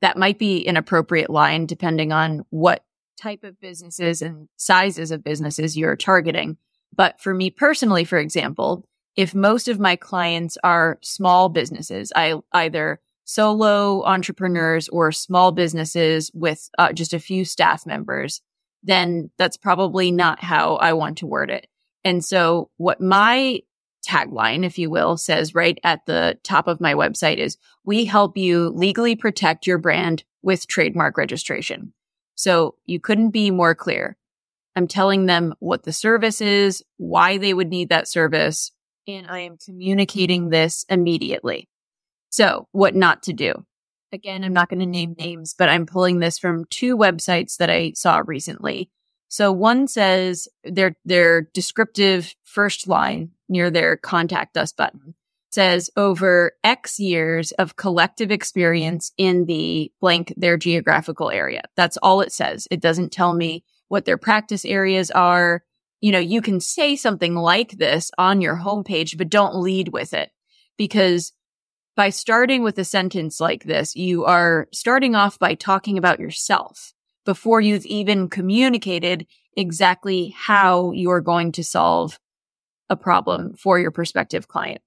that 0.00 0.16
might 0.16 0.38
be 0.38 0.66
an 0.66 0.76
appropriate 0.76 1.30
line 1.30 1.66
depending 1.66 2.12
on 2.12 2.44
what 2.50 2.84
type 3.16 3.44
of 3.44 3.60
businesses 3.60 4.22
and 4.22 4.48
sizes 4.56 5.10
of 5.10 5.24
businesses 5.24 5.76
you're 5.76 5.96
targeting. 5.96 6.56
But 6.94 7.20
for 7.20 7.34
me 7.34 7.50
personally, 7.50 8.04
for 8.04 8.18
example, 8.18 8.86
if 9.16 9.34
most 9.34 9.68
of 9.68 9.80
my 9.80 9.96
clients 9.96 10.58
are 10.62 10.98
small 11.02 11.48
businesses, 11.48 12.12
I 12.14 12.34
either 12.52 13.00
solo 13.24 14.04
entrepreneurs 14.04 14.88
or 14.88 15.10
small 15.10 15.52
businesses 15.52 16.30
with 16.32 16.70
uh, 16.78 16.92
just 16.92 17.12
a 17.12 17.18
few 17.18 17.44
staff 17.44 17.84
members, 17.86 18.40
then 18.82 19.30
that's 19.36 19.56
probably 19.56 20.10
not 20.12 20.42
how 20.42 20.76
I 20.76 20.92
want 20.92 21.18
to 21.18 21.26
word 21.26 21.50
it. 21.50 21.66
And 22.04 22.24
so 22.24 22.70
what 22.76 23.00
my 23.00 23.62
tagline, 24.06 24.64
if 24.64 24.78
you 24.78 24.90
will, 24.90 25.16
says 25.16 25.54
right 25.54 25.78
at 25.82 26.06
the 26.06 26.38
top 26.44 26.68
of 26.68 26.80
my 26.80 26.94
website 26.94 27.38
is 27.38 27.58
we 27.84 28.04
help 28.04 28.36
you 28.36 28.68
legally 28.68 29.16
protect 29.16 29.66
your 29.66 29.78
brand 29.78 30.22
with 30.42 30.68
trademark 30.68 31.18
registration. 31.18 31.92
So 32.36 32.76
you 32.86 33.00
couldn't 33.00 33.30
be 33.30 33.50
more 33.50 33.74
clear. 33.74 34.16
I'm 34.76 34.86
telling 34.86 35.26
them 35.26 35.54
what 35.58 35.82
the 35.82 35.92
service 35.92 36.40
is, 36.40 36.84
why 36.98 37.38
they 37.38 37.54
would 37.54 37.70
need 37.70 37.88
that 37.88 38.06
service, 38.06 38.70
and 39.08 39.26
I 39.28 39.40
am 39.40 39.56
communicating 39.56 40.50
this 40.50 40.84
immediately. 40.88 41.68
So 42.30 42.68
what 42.72 42.94
not 42.94 43.22
to 43.24 43.32
do. 43.32 43.64
Again, 44.12 44.44
I'm 44.44 44.52
not 44.52 44.68
going 44.68 44.80
to 44.80 44.86
name 44.86 45.14
names, 45.18 45.54
but 45.56 45.68
I'm 45.68 45.86
pulling 45.86 46.18
this 46.18 46.38
from 46.38 46.64
two 46.66 46.96
websites 46.96 47.56
that 47.56 47.70
I 47.70 47.92
saw 47.94 48.22
recently. 48.24 48.90
So 49.28 49.50
one 49.50 49.88
says 49.88 50.48
their, 50.62 50.96
their 51.04 51.42
descriptive 51.42 52.34
first 52.44 52.86
line 52.86 53.30
near 53.48 53.70
their 53.70 53.96
contact 53.96 54.56
us 54.56 54.72
button 54.72 55.14
says 55.56 55.90
over 55.96 56.52
X 56.62 57.00
years 57.00 57.50
of 57.52 57.76
collective 57.76 58.30
experience 58.30 59.12
in 59.16 59.46
the 59.46 59.90
blank 60.02 60.34
their 60.36 60.58
geographical 60.58 61.30
area. 61.30 61.62
That's 61.76 61.96
all 61.96 62.20
it 62.20 62.30
says. 62.30 62.68
It 62.70 62.80
doesn't 62.80 63.10
tell 63.10 63.32
me 63.32 63.64
what 63.88 64.04
their 64.04 64.18
practice 64.18 64.66
areas 64.66 65.10
are 65.10 65.62
you 66.00 66.12
know, 66.12 66.18
you 66.18 66.42
can 66.42 66.60
say 66.60 66.94
something 66.94 67.34
like 67.34 67.72
this 67.72 68.10
on 68.18 68.40
your 68.40 68.56
homepage, 68.56 69.16
but 69.16 69.30
don't 69.30 69.56
lead 69.56 69.88
with 69.88 70.12
it 70.12 70.30
because 70.76 71.32
by 71.96 72.10
starting 72.10 72.62
with 72.62 72.78
a 72.78 72.84
sentence 72.84 73.40
like 73.40 73.64
this, 73.64 73.96
you 73.96 74.24
are 74.26 74.68
starting 74.72 75.14
off 75.14 75.38
by 75.38 75.54
talking 75.54 75.96
about 75.96 76.20
yourself 76.20 76.92
before 77.24 77.60
you've 77.60 77.86
even 77.86 78.28
communicated 78.28 79.26
exactly 79.56 80.34
how 80.36 80.92
you're 80.92 81.22
going 81.22 81.50
to 81.52 81.64
solve 81.64 82.20
a 82.90 82.96
problem 82.96 83.54
for 83.54 83.78
your 83.78 83.90
prospective 83.90 84.46
client. 84.46 84.82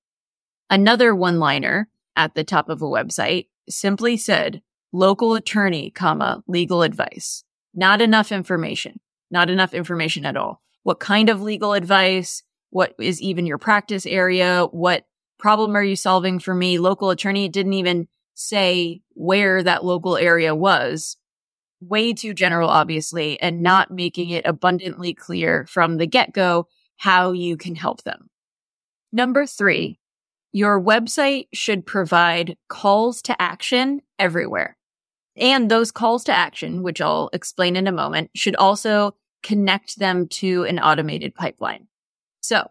Another 0.69 1.15
one 1.15 1.39
liner 1.39 1.89
at 2.15 2.36
the 2.36 2.43
top 2.43 2.69
of 2.69 2.82
a 2.82 2.86
website 2.86 3.47
simply 3.69 4.17
said 4.17 4.62
local 4.91 5.36
attorney, 5.36 5.91
comma, 5.91 6.43
legal 6.47 6.82
advice. 6.82 7.43
Not 7.73 8.01
enough 8.01 8.32
information, 8.32 8.99
not 9.29 9.49
enough 9.49 9.73
information 9.73 10.25
at 10.25 10.36
all 10.36 10.62
what 10.84 10.99
kind 10.99 11.29
of 11.29 11.41
legal 11.41 11.73
advice, 11.73 12.43
what 12.69 12.93
is 12.99 13.21
even 13.21 13.45
your 13.45 13.58
practice 13.58 14.05
area, 14.05 14.65
what 14.71 15.05
problem 15.38 15.75
are 15.75 15.84
you 15.84 15.95
solving 15.95 16.39
for 16.39 16.53
me? 16.53 16.79
Local 16.79 17.10
attorney 17.10 17.49
didn't 17.49 17.73
even 17.73 18.08
say 18.34 19.01
where 19.13 19.62
that 19.63 19.84
local 19.86 20.17
area 20.17 20.55
was. 20.55 21.17
Way 21.82 22.13
too 22.13 22.34
general, 22.34 22.69
obviously, 22.69 23.39
and 23.39 23.62
not 23.62 23.91
making 23.91 24.32
it 24.32 24.45
abundantly 24.45 25.13
clear 25.13 25.65
from 25.67 25.97
the 25.97 26.08
get 26.08 26.34
go 26.34 26.67
how 26.97 27.32
you 27.32 27.55
can 27.55 27.75
help 27.75 28.03
them. 28.03 28.29
Number 29.12 29.45
three, 29.45 29.98
your 30.51 30.81
website 30.81 31.47
should 31.53 31.85
provide 31.85 32.57
calls 32.67 33.21
to 33.23 33.41
action 33.41 34.01
everywhere. 34.17 34.77
And 35.35 35.69
those 35.69 35.91
calls 35.91 36.23
to 36.25 36.33
action, 36.33 36.83
which 36.83 36.99
I'll 36.99 37.29
explain 37.33 37.75
in 37.75 37.88
a 37.88 37.91
moment, 37.91 38.31
should 38.35 38.55
also 38.55 39.15
connect 39.41 39.99
them 39.99 40.27
to 40.27 40.63
an 40.65 40.79
automated 40.79 41.33
pipeline. 41.33 41.88
So 42.41 42.69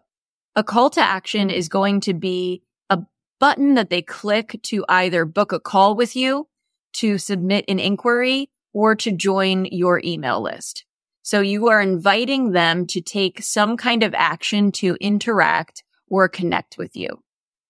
a 0.55 0.63
call 0.63 0.89
to 0.91 1.01
action 1.01 1.49
is 1.49 1.69
going 1.69 2.01
to 2.01 2.13
be 2.13 2.63
a 2.89 2.99
button 3.39 3.75
that 3.75 3.89
they 3.89 4.01
click 4.01 4.59
to 4.63 4.85
either 4.89 5.25
book 5.25 5.51
a 5.51 5.59
call 5.59 5.95
with 5.95 6.15
you, 6.15 6.47
to 6.93 7.17
submit 7.17 7.65
an 7.67 7.79
inquiry, 7.79 8.49
or 8.73 8.95
to 8.95 9.11
join 9.11 9.65
your 9.65 10.01
email 10.03 10.41
list. 10.41 10.85
So 11.21 11.41
you 11.41 11.69
are 11.69 11.81
inviting 11.81 12.51
them 12.51 12.85
to 12.87 13.01
take 13.01 13.41
some 13.41 13.77
kind 13.77 14.03
of 14.03 14.13
action 14.13 14.71
to 14.73 14.97
interact 14.99 15.83
or 16.07 16.27
connect 16.27 16.77
with 16.77 16.95
you. 16.95 17.21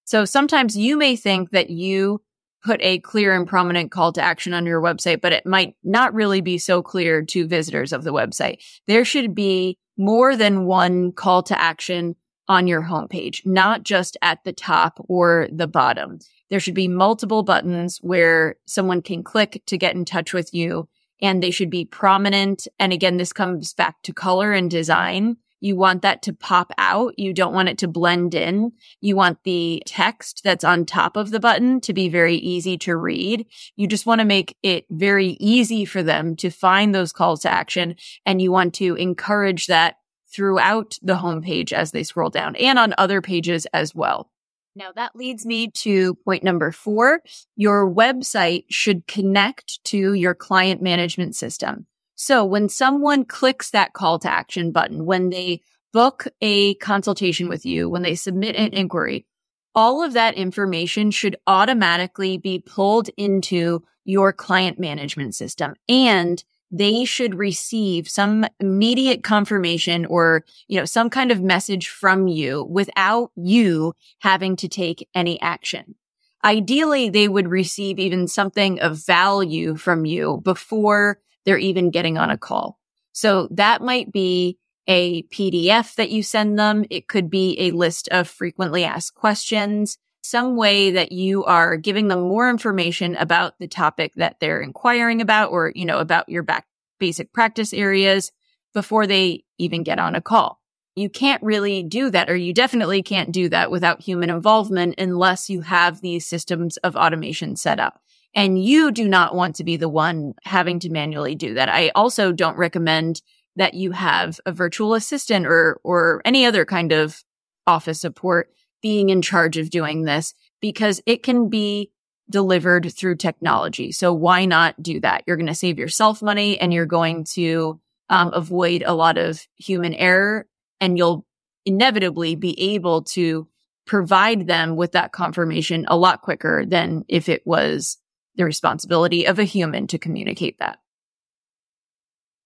So 0.10 0.26
sometimes 0.26 0.76
you 0.76 0.98
may 0.98 1.16
think 1.16 1.52
that 1.52 1.70
you 1.70 2.24
put 2.66 2.82
a 2.82 2.98
clear 2.98 3.36
and 3.36 3.48
prominent 3.48 3.92
call 3.92 4.12
to 4.14 4.22
action 4.24 4.56
on 4.56 4.66
your 4.66 4.82
website, 4.82 5.22
but 5.22 5.34
it 5.34 5.46
might 5.46 5.76
not 5.84 6.16
really 6.16 6.42
be 6.42 6.58
so 6.58 6.82
clear 6.82 7.24
to 7.26 7.46
visitors 7.46 7.94
of 7.94 8.04
the 8.04 8.12
website. 8.12 8.58
There 8.88 9.06
should 9.06 9.36
be 9.36 9.78
more 9.98 10.36
than 10.36 10.66
one 10.66 11.12
call 11.12 11.44
to 11.44 11.62
action 11.62 12.16
on 12.48 12.66
your 12.66 12.82
homepage, 12.82 13.46
not 13.46 13.84
just 13.84 14.18
at 14.24 14.44
the 14.44 14.52
top 14.52 15.00
or 15.08 15.48
the 15.52 15.68
bottom. 15.68 16.18
There 16.50 16.60
should 16.60 16.74
be 16.74 16.88
multiple 16.88 17.44
buttons 17.44 18.00
where 18.02 18.56
someone 18.66 19.04
can 19.04 19.22
click 19.22 19.62
to 19.68 19.78
get 19.78 19.94
in 19.94 20.06
touch 20.06 20.34
with 20.34 20.56
you 20.56 20.90
and 21.22 21.44
they 21.44 21.52
should 21.52 21.70
be 21.70 21.86
prominent. 21.86 22.68
And 22.80 22.92
again, 22.92 23.18
this 23.18 23.32
comes 23.32 23.76
back 23.76 24.02
to 24.02 24.12
color 24.12 24.54
and 24.54 24.72
design. 24.72 25.38
You 25.60 25.76
want 25.76 26.02
that 26.02 26.22
to 26.24 26.34
pop 26.34 26.72
out. 26.78 27.18
You 27.18 27.34
don't 27.34 27.54
want 27.54 27.70
it 27.70 27.78
to 27.80 27.88
blend 27.88 28.34
in. 28.34 28.72
You 29.02 29.16
want 29.16 29.44
the 29.44 29.84
text 29.86 30.42
that's 30.44 30.64
on 30.64 30.86
top 30.86 31.18
of 31.18 31.32
the 31.32 31.40
button 31.40 31.82
to 31.82 31.94
be 31.94 32.10
very 32.10 32.36
easy 32.36 32.78
to 32.80 32.96
read. 32.96 33.46
You 33.76 33.88
just 33.88 34.06
want 34.06 34.20
to 34.20 34.26
make 34.26 34.58
it 34.64 34.86
very 34.90 35.38
easy 35.40 35.86
for 35.86 36.04
them 36.04 36.36
to 36.38 36.50
find 36.50 36.94
those 36.94 37.12
calls 37.12 37.42
to 37.42 37.52
action. 37.52 37.96
And 38.26 38.42
you 38.42 38.52
want 38.52 38.74
to 38.76 38.96
encourage 38.96 39.68
that 39.68 39.96
throughout 40.34 40.98
the 41.02 41.16
homepage 41.16 41.74
as 41.74 41.92
they 41.92 42.04
scroll 42.04 42.30
down 42.30 42.56
and 42.56 42.78
on 42.78 42.94
other 42.98 43.22
pages 43.22 43.66
as 43.74 43.96
well. 43.96 44.30
Now 44.76 44.92
that 44.96 45.16
leads 45.16 45.46
me 45.46 45.70
to 45.72 46.14
point 46.16 46.44
number 46.44 46.72
four. 46.72 47.22
Your 47.56 47.92
website 47.92 48.66
should 48.70 49.08
connect 49.08 49.84
to 49.86 50.14
your 50.14 50.36
client 50.36 50.82
management 50.82 51.36
system. 51.36 51.88
So 52.22 52.44
when 52.44 52.68
someone 52.68 53.24
clicks 53.24 53.70
that 53.70 53.94
call 53.94 54.20
to 54.20 54.30
action 54.30 54.74
button, 54.74 55.06
when 55.06 55.30
they 55.30 55.62
book 55.94 56.28
a 56.42 56.74
consultation 56.76 57.48
with 57.48 57.66
you, 57.66 57.88
when 57.90 58.02
they 58.02 58.14
submit 58.14 58.58
an 58.58 58.74
inquiry, 58.74 59.26
all 59.74 60.04
of 60.04 60.12
that 60.12 60.36
information 60.36 61.12
should 61.12 61.38
automatically 61.48 62.38
be 62.38 62.60
pulled 62.60 63.10
into 63.16 63.84
your 64.04 64.34
client 64.34 64.78
management 64.78 65.34
system 65.34 65.76
and 65.88 66.44
they 66.70 67.06
should 67.06 67.36
receive 67.36 68.10
some 68.10 68.46
immediate 68.60 69.24
confirmation 69.24 70.06
or, 70.06 70.44
you 70.68 70.78
know, 70.78 70.86
some 70.86 71.10
kind 71.10 71.32
of 71.32 71.42
message 71.42 71.88
from 71.88 72.28
you 72.28 72.66
without 72.66 73.32
you 73.38 73.94
having 74.20 74.58
to 74.58 74.68
take 74.68 75.08
any 75.16 75.40
action. 75.40 75.96
Ideally, 76.44 77.10
they 77.10 77.30
would 77.30 77.48
receive 77.48 77.98
even 77.98 78.28
something 78.28 78.82
of 78.82 79.06
value 79.06 79.78
from 79.78 80.06
you 80.06 80.42
before 80.44 81.22
they're 81.50 81.58
even 81.58 81.90
getting 81.90 82.16
on 82.16 82.30
a 82.30 82.38
call. 82.38 82.78
So 83.12 83.48
that 83.50 83.82
might 83.82 84.12
be 84.12 84.60
a 84.86 85.24
PDF 85.24 85.96
that 85.96 86.12
you 86.12 86.22
send 86.22 86.60
them. 86.60 86.86
It 86.92 87.08
could 87.08 87.28
be 87.28 87.60
a 87.60 87.72
list 87.72 88.08
of 88.10 88.28
frequently 88.28 88.84
asked 88.84 89.16
questions, 89.16 89.98
some 90.22 90.56
way 90.56 90.92
that 90.92 91.12
you 91.12 91.44
are 91.46 91.76
giving 91.76 92.08
them 92.08 92.22
more 92.22 92.52
information 92.52 93.16
about 93.16 93.58
the 93.58 93.68
topic 93.68 94.14
that 94.16 94.40
they're 94.40 94.62
inquiring 94.62 95.22
about 95.22 95.50
or, 95.50 95.72
you 95.74 95.86
know, 95.86 95.98
about 95.98 96.30
your 96.30 96.44
back 96.44 96.68
basic 97.00 97.34
practice 97.34 97.74
areas 97.74 98.32
before 98.76 99.08
they 99.08 99.44
even 99.58 99.82
get 99.82 99.98
on 99.98 100.14
a 100.14 100.22
call. 100.22 100.62
You 100.96 101.10
can't 101.10 101.42
really 101.42 101.82
do 101.82 102.12
that, 102.12 102.30
or 102.30 102.36
you 102.36 102.54
definitely 102.54 103.02
can't 103.02 103.32
do 103.32 103.50
that 103.50 103.72
without 103.72 104.04
human 104.04 104.30
involvement 104.30 105.00
unless 105.00 105.50
you 105.50 105.62
have 105.62 106.02
these 106.02 106.28
systems 106.28 106.78
of 106.78 106.96
automation 106.96 107.56
set 107.56 107.80
up. 107.80 108.00
And 108.36 108.64
you 108.64 108.92
do 108.92 109.08
not 109.08 109.36
want 109.36 109.56
to 109.56 109.64
be 109.64 109.78
the 109.78 109.90
one 109.90 110.34
having 110.44 110.80
to 110.82 110.90
manually 110.90 111.36
do 111.36 111.56
that. 111.56 111.70
I 111.70 111.90
also 111.96 112.32
don't 112.32 112.58
recommend 112.58 113.22
that 113.56 113.74
you 113.74 113.92
have 113.92 114.40
a 114.46 114.52
virtual 114.52 114.94
assistant 114.94 115.46
or, 115.46 115.80
or 115.84 116.22
any 116.24 116.46
other 116.46 116.66
kind 116.66 116.92
of 116.92 117.24
office 117.66 118.02
support 118.02 118.52
being 118.82 119.10
in 119.10 119.22
charge 119.22 119.58
of 119.58 119.70
doing 119.70 120.04
this 120.04 120.34
because 120.62 121.02
it 121.06 121.24
can 121.24 121.50
be 121.50 121.92
delivered 122.30 122.94
through 122.94 123.16
technology. 123.16 123.92
So 123.92 124.14
why 124.14 124.46
not 124.46 124.82
do 124.82 125.00
that? 125.02 125.24
You're 125.26 125.38
going 125.38 125.48
to 125.48 125.56
save 125.56 125.80
yourself 125.80 126.22
money 126.22 126.60
and 126.60 126.74
you're 126.74 126.86
going 126.86 127.24
to 127.36 127.80
um, 128.10 128.32
avoid 128.34 128.84
a 128.86 128.94
lot 128.94 129.18
of 129.18 129.46
human 129.56 129.94
error 129.94 130.48
and 130.80 130.98
you'll 130.98 131.26
inevitably 131.66 132.36
be 132.36 132.74
able 132.74 133.04
to 133.04 133.48
provide 133.86 134.48
them 134.48 134.76
with 134.76 134.92
that 134.92 135.12
confirmation 135.12 135.86
a 135.88 135.98
lot 135.98 136.22
quicker 136.22 136.64
than 136.66 137.04
if 137.08 137.28
it 137.28 137.42
was 137.46 137.98
the 138.36 138.46
responsibility 138.46 139.26
of 139.26 139.40
a 139.40 139.44
human 139.44 139.88
to 139.88 139.98
communicate 139.98 140.60
that. 140.60 140.80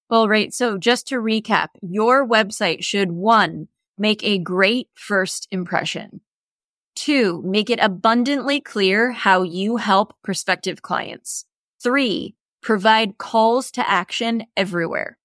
Well, 0.09 0.27
right. 0.27 0.53
So 0.53 0.77
just 0.77 1.07
to 1.07 1.15
recap, 1.15 1.69
your 1.81 2.27
website 2.27 2.83
should 2.83 3.11
one, 3.11 3.67
make 3.97 4.23
a 4.23 4.37
great 4.37 4.89
first 4.93 5.47
impression. 5.51 6.21
Two, 6.95 7.41
make 7.45 7.69
it 7.69 7.79
abundantly 7.81 8.61
clear 8.61 9.11
how 9.11 9.41
you 9.41 9.77
help 9.77 10.13
prospective 10.23 10.81
clients. 10.81 11.45
Three, 11.81 12.35
provide 12.61 13.17
calls 13.17 13.71
to 13.71 13.89
action 13.89 14.45
everywhere. 14.55 15.17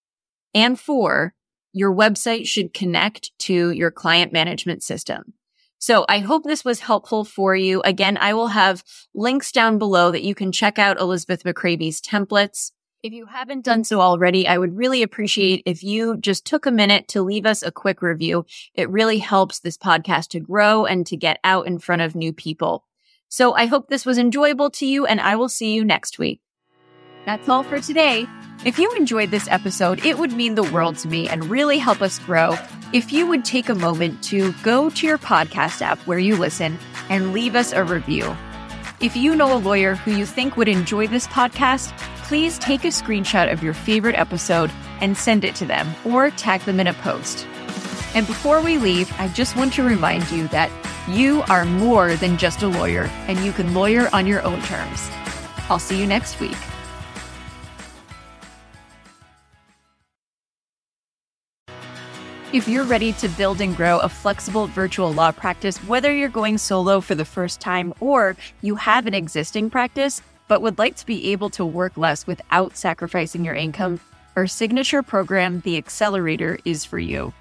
And 0.55 0.81
four, 0.81 1.35
your 1.73 1.95
website 1.95 2.47
should 2.47 2.73
connect 2.73 3.39
to 3.41 3.71
your 3.71 3.91
client 3.91 4.33
management 4.33 4.83
system. 4.83 5.35
So 5.79 6.05
I 6.09 6.19
hope 6.19 6.45
this 6.45 6.65
was 6.65 6.81
helpful 6.81 7.25
for 7.25 7.55
you. 7.55 7.81
Again, 7.83 8.19
I 8.21 8.35
will 8.35 8.49
have 8.49 8.83
links 9.15 9.53
down 9.53 9.79
below 9.79 10.11
that 10.11 10.25
you 10.25 10.35
can 10.35 10.53
check 10.53 10.79
out 10.79 11.01
Elizabeth 11.01 11.45
McCravy's 11.45 12.01
templates. 12.01 12.73
If 13.01 13.13
you 13.13 13.27
haven't 13.27 13.65
done 13.65 13.85
so 13.85 14.01
already, 14.01 14.49
I 14.49 14.59
would 14.59 14.77
really 14.77 15.05
appreciate 15.05 15.63
if 15.67 15.85
you 15.85 16.17
just 16.17 16.45
took 16.45 16.67
a 16.67 16.73
minute 16.73 17.07
to 17.09 17.23
leave 17.23 17.47
us 17.47 17.63
a 17.63 17.71
quick 17.71 18.03
review. 18.03 18.45
It 18.75 18.91
really 18.91 19.19
helps 19.19 19.61
this 19.61 19.79
podcast 19.79 20.31
to 20.31 20.41
grow 20.41 20.85
and 20.85 21.07
to 21.07 21.17
get 21.17 21.39
out 21.45 21.69
in 21.69 21.79
front 21.79 22.03
of 22.03 22.17
new 22.17 22.33
people. 22.33 22.85
So 23.29 23.55
I 23.55 23.67
hope 23.67 23.89
this 23.89 24.05
was 24.05 24.19
enjoyable 24.19 24.71
to 24.71 24.87
you 24.87 25.07
and 25.07 25.21
I 25.21 25.37
will 25.37 25.49
see 25.49 25.75
you 25.75 25.85
next 25.85 26.19
week. 26.19 26.41
That's 27.25 27.49
all 27.49 27.63
for 27.63 27.79
today. 27.79 28.27
If 28.65 28.77
you 28.77 28.93
enjoyed 28.95 29.31
this 29.31 29.47
episode, 29.49 30.05
it 30.05 30.19
would 30.19 30.33
mean 30.33 30.57
the 30.57 30.65
world 30.65 30.97
to 30.99 31.09
me 31.09 31.29
and 31.29 31.49
really 31.49 31.79
help 31.79 32.03
us 32.03 32.19
grow 32.19 32.57
if 32.93 33.13
you 33.13 33.25
would 33.29 33.45
take 33.45 33.69
a 33.69 33.75
moment 33.75 34.21
to 34.25 34.53
go 34.65 34.91
to 34.91 35.07
your 35.07 35.17
podcast 35.17 35.81
app 35.81 35.99
where 36.09 36.19
you 36.19 36.37
listen 36.37 36.77
and 37.09 37.33
leave 37.33 37.55
us 37.55 37.73
a 37.73 37.85
review. 37.85 38.37
If 39.01 39.15
you 39.15 39.37
know 39.37 39.57
a 39.57 39.63
lawyer 39.63 39.95
who 39.95 40.11
you 40.11 40.27
think 40.27 40.57
would 40.57 40.67
enjoy 40.67 41.07
this 41.07 41.29
podcast, 41.29 41.97
please 42.25 42.59
take 42.59 42.83
a 42.83 42.89
screenshot 42.89 43.53
of 43.53 43.63
your 43.63 43.75
favorite 43.75 44.17
episode 44.17 44.73
and 45.01 45.17
send 45.17 45.45
it 45.45 45.55
to 45.55 45.65
them 45.65 45.95
or 46.05 46.31
tag 46.31 46.61
them 46.63 46.81
in 46.81 46.89
a 46.89 46.95
post. 46.95 47.47
And 48.17 48.27
before 48.27 48.61
we 48.61 48.77
leave, 48.77 49.13
I 49.21 49.29
just 49.29 49.55
want 49.55 49.73
to 49.75 49.85
remind 49.85 50.29
you 50.33 50.49
that 50.49 50.73
you 51.09 51.45
are 51.49 51.65
more 51.65 52.17
than 52.17 52.37
just 52.37 52.63
a 52.63 52.67
lawyer 52.67 53.05
and 53.29 53.39
you 53.39 53.53
can 53.53 53.73
lawyer 53.73 54.11
on 54.13 54.27
your 54.27 54.43
own 54.43 54.61
terms. 54.63 55.09
I'll 55.71 55.79
see 55.79 56.01
you 56.01 56.09
next 56.09 56.41
week. 56.41 56.57
If 62.51 62.67
you're 62.67 62.85
ready 62.85 63.13
to 63.13 63.29
build 63.29 63.61
and 63.61 63.77
grow 63.77 63.99
a 63.99 64.09
flexible 64.09 64.69
virtual 64.69 65.13
law 65.13 65.33
practice, 65.33 65.77
whether 65.85 66.11
you're 66.11 66.31
going 66.31 66.57
solo 66.57 67.03
for 67.03 67.15
the 67.15 67.27
first 67.27 67.61
time 67.61 67.93
or 68.01 68.39
you 68.63 68.75
have 68.77 69.07
an 69.07 69.13
existing 69.13 69.69
practice, 69.69 70.23
but 70.49 70.63
would 70.63 70.79
like 70.79 70.97
to 70.97 71.05
be 71.05 71.31
able 71.33 71.51
to 71.51 71.67
work 71.67 71.95
less 71.99 72.27
without 72.27 72.75
sacrificing 72.75 73.45
your 73.45 73.55
income, 73.55 74.01
our 74.35 74.47
signature 74.47 75.03
program, 75.03 75.61
The 75.61 75.77
Accelerator, 75.77 76.59
is 76.65 76.87
for 76.87 76.99
you. 76.99 77.35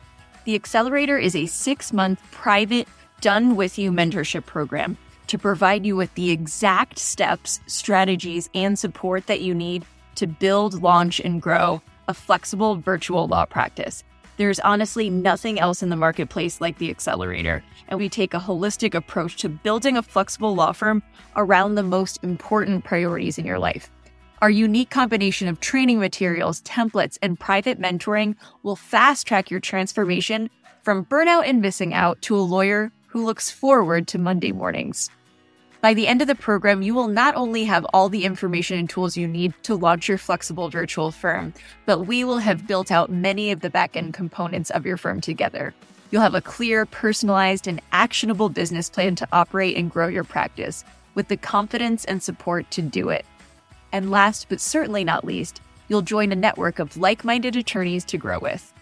The 0.43 0.56
Accelerator 0.56 1.17
is 1.17 1.38
a 1.38 1.46
six 1.46 1.93
month 1.93 2.20
private, 2.32 2.89
done 3.22 3.56
with 3.56 3.80
you 3.80 3.93
mentorship 3.93 4.46
program 4.46 4.98
to 5.28 5.38
provide 5.38 5.86
you 5.86 5.96
with 5.96 6.13
the 6.15 6.32
exact 6.32 7.00
steps, 7.00 7.62
strategies, 7.65 8.50
and 8.54 8.78
support 8.78 9.28
that 9.28 9.39
you 9.39 9.56
need 9.56 9.86
to 10.15 10.28
build, 10.28 10.82
launch, 10.82 11.22
and 11.22 11.41
grow 11.41 11.82
a 12.10 12.13
flexible 12.13 12.76
virtual 12.76 13.26
law 13.26 13.46
practice. 13.46 14.04
There's 14.38 14.60
honestly 14.60 15.10
nothing 15.10 15.60
else 15.60 15.82
in 15.82 15.89
the 15.89 15.95
marketplace 15.95 16.62
like 16.62 16.78
the 16.78 16.91
accelerator, 16.91 17.63
and 17.88 18.00
we 18.00 18.08
take 18.08 18.36
a 18.36 18.39
holistic 18.39 18.93
approach 18.93 19.38
to 19.38 19.50
building 19.50 19.97
a 19.97 20.04
flexible 20.04 20.54
law 20.54 20.73
firm 20.73 21.02
around 21.36 21.73
the 21.73 21.82
most 21.82 22.23
important 22.23 22.84
priorities 22.84 23.39
in 23.39 23.45
your 23.45 23.58
life. 23.58 23.89
Our 24.39 24.52
unique 24.52 24.91
combination 24.91 25.47
of 25.47 25.60
training 25.60 26.00
materials, 26.00 26.62
templates, 26.62 27.17
and 27.23 27.39
private 27.39 27.82
mentoring 27.82 28.36
will 28.62 28.76
fast 28.76 29.26
track 29.26 29.50
your 29.50 29.60
transformation 29.60 30.52
from 30.84 31.06
burnout 31.06 31.50
and 31.50 31.60
missing 31.60 31.95
out 31.95 32.21
to 32.21 32.36
a 32.36 32.38
lawyer 32.38 32.91
who 33.08 33.26
looks 33.26 33.50
forward 33.50 34.08
to 34.10 34.19
Monday 34.19 34.52
mornings. 34.52 35.10
By 35.88 35.93
the 35.93 36.08
end 36.10 36.21
of 36.21 36.28
the 36.28 36.36
program, 36.36 36.82
you 36.82 36.93
will 36.93 37.08
not 37.08 37.34
only 37.38 37.63
have 37.63 37.86
all 37.93 38.10
the 38.10 38.26
information 38.26 38.78
and 38.78 38.89
tools 38.89 39.15
you 39.15 39.26
need 39.26 39.54
to 39.63 39.73
launch 39.73 40.10
your 40.10 40.17
flexible 40.17 40.67
virtual 40.67 41.12
firm, 41.12 41.54
but 41.86 42.00
we 42.00 42.26
will 42.26 42.39
have 42.39 42.67
built 42.67 42.91
out 42.91 43.10
many 43.10 43.52
of 43.52 43.62
the 43.62 43.69
backend 43.69 44.13
components 44.13 44.69
of 44.69 44.86
your 44.86 44.97
firm 44.97 45.21
together. 45.21 45.73
You'll 46.12 46.23
have 46.23 46.36
a 46.36 46.41
clear, 46.41 46.86
personalized, 46.86 47.69
and 47.69 47.82
actionable 47.93 48.50
business 48.50 48.89
plan 48.89 49.15
to 49.15 49.28
operate 49.32 49.78
and 49.78 49.89
grow 49.89 50.10
your 50.10 50.26
practice 50.26 50.84
with 51.15 51.30
the 51.30 51.38
confidence 51.38 52.04
and 52.04 52.21
support 52.21 52.69
to 52.71 52.82
do 52.82 53.08
it. 53.08 53.26
And 53.93 54.12
last 54.12 54.47
but 54.50 54.60
certainly 54.60 55.06
not 55.06 55.23
least, 55.23 55.62
you'll 55.88 56.02
join 56.02 56.34
a 56.34 56.36
network 56.36 56.80
of 56.80 56.97
like-minded 56.97 57.56
attorneys 57.56 58.04
to 58.08 58.17
grow 58.17 58.39
with. 58.39 58.73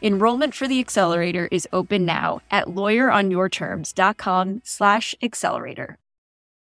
Enrollment 0.00 0.54
for 0.54 0.68
the 0.68 0.78
accelerator 0.78 1.48
is 1.50 1.66
open 1.72 2.04
now 2.04 2.40
at 2.52 2.68
lawyeronyourterms.com 2.68 4.60
slash 4.62 5.16
accelerator. 5.20 5.98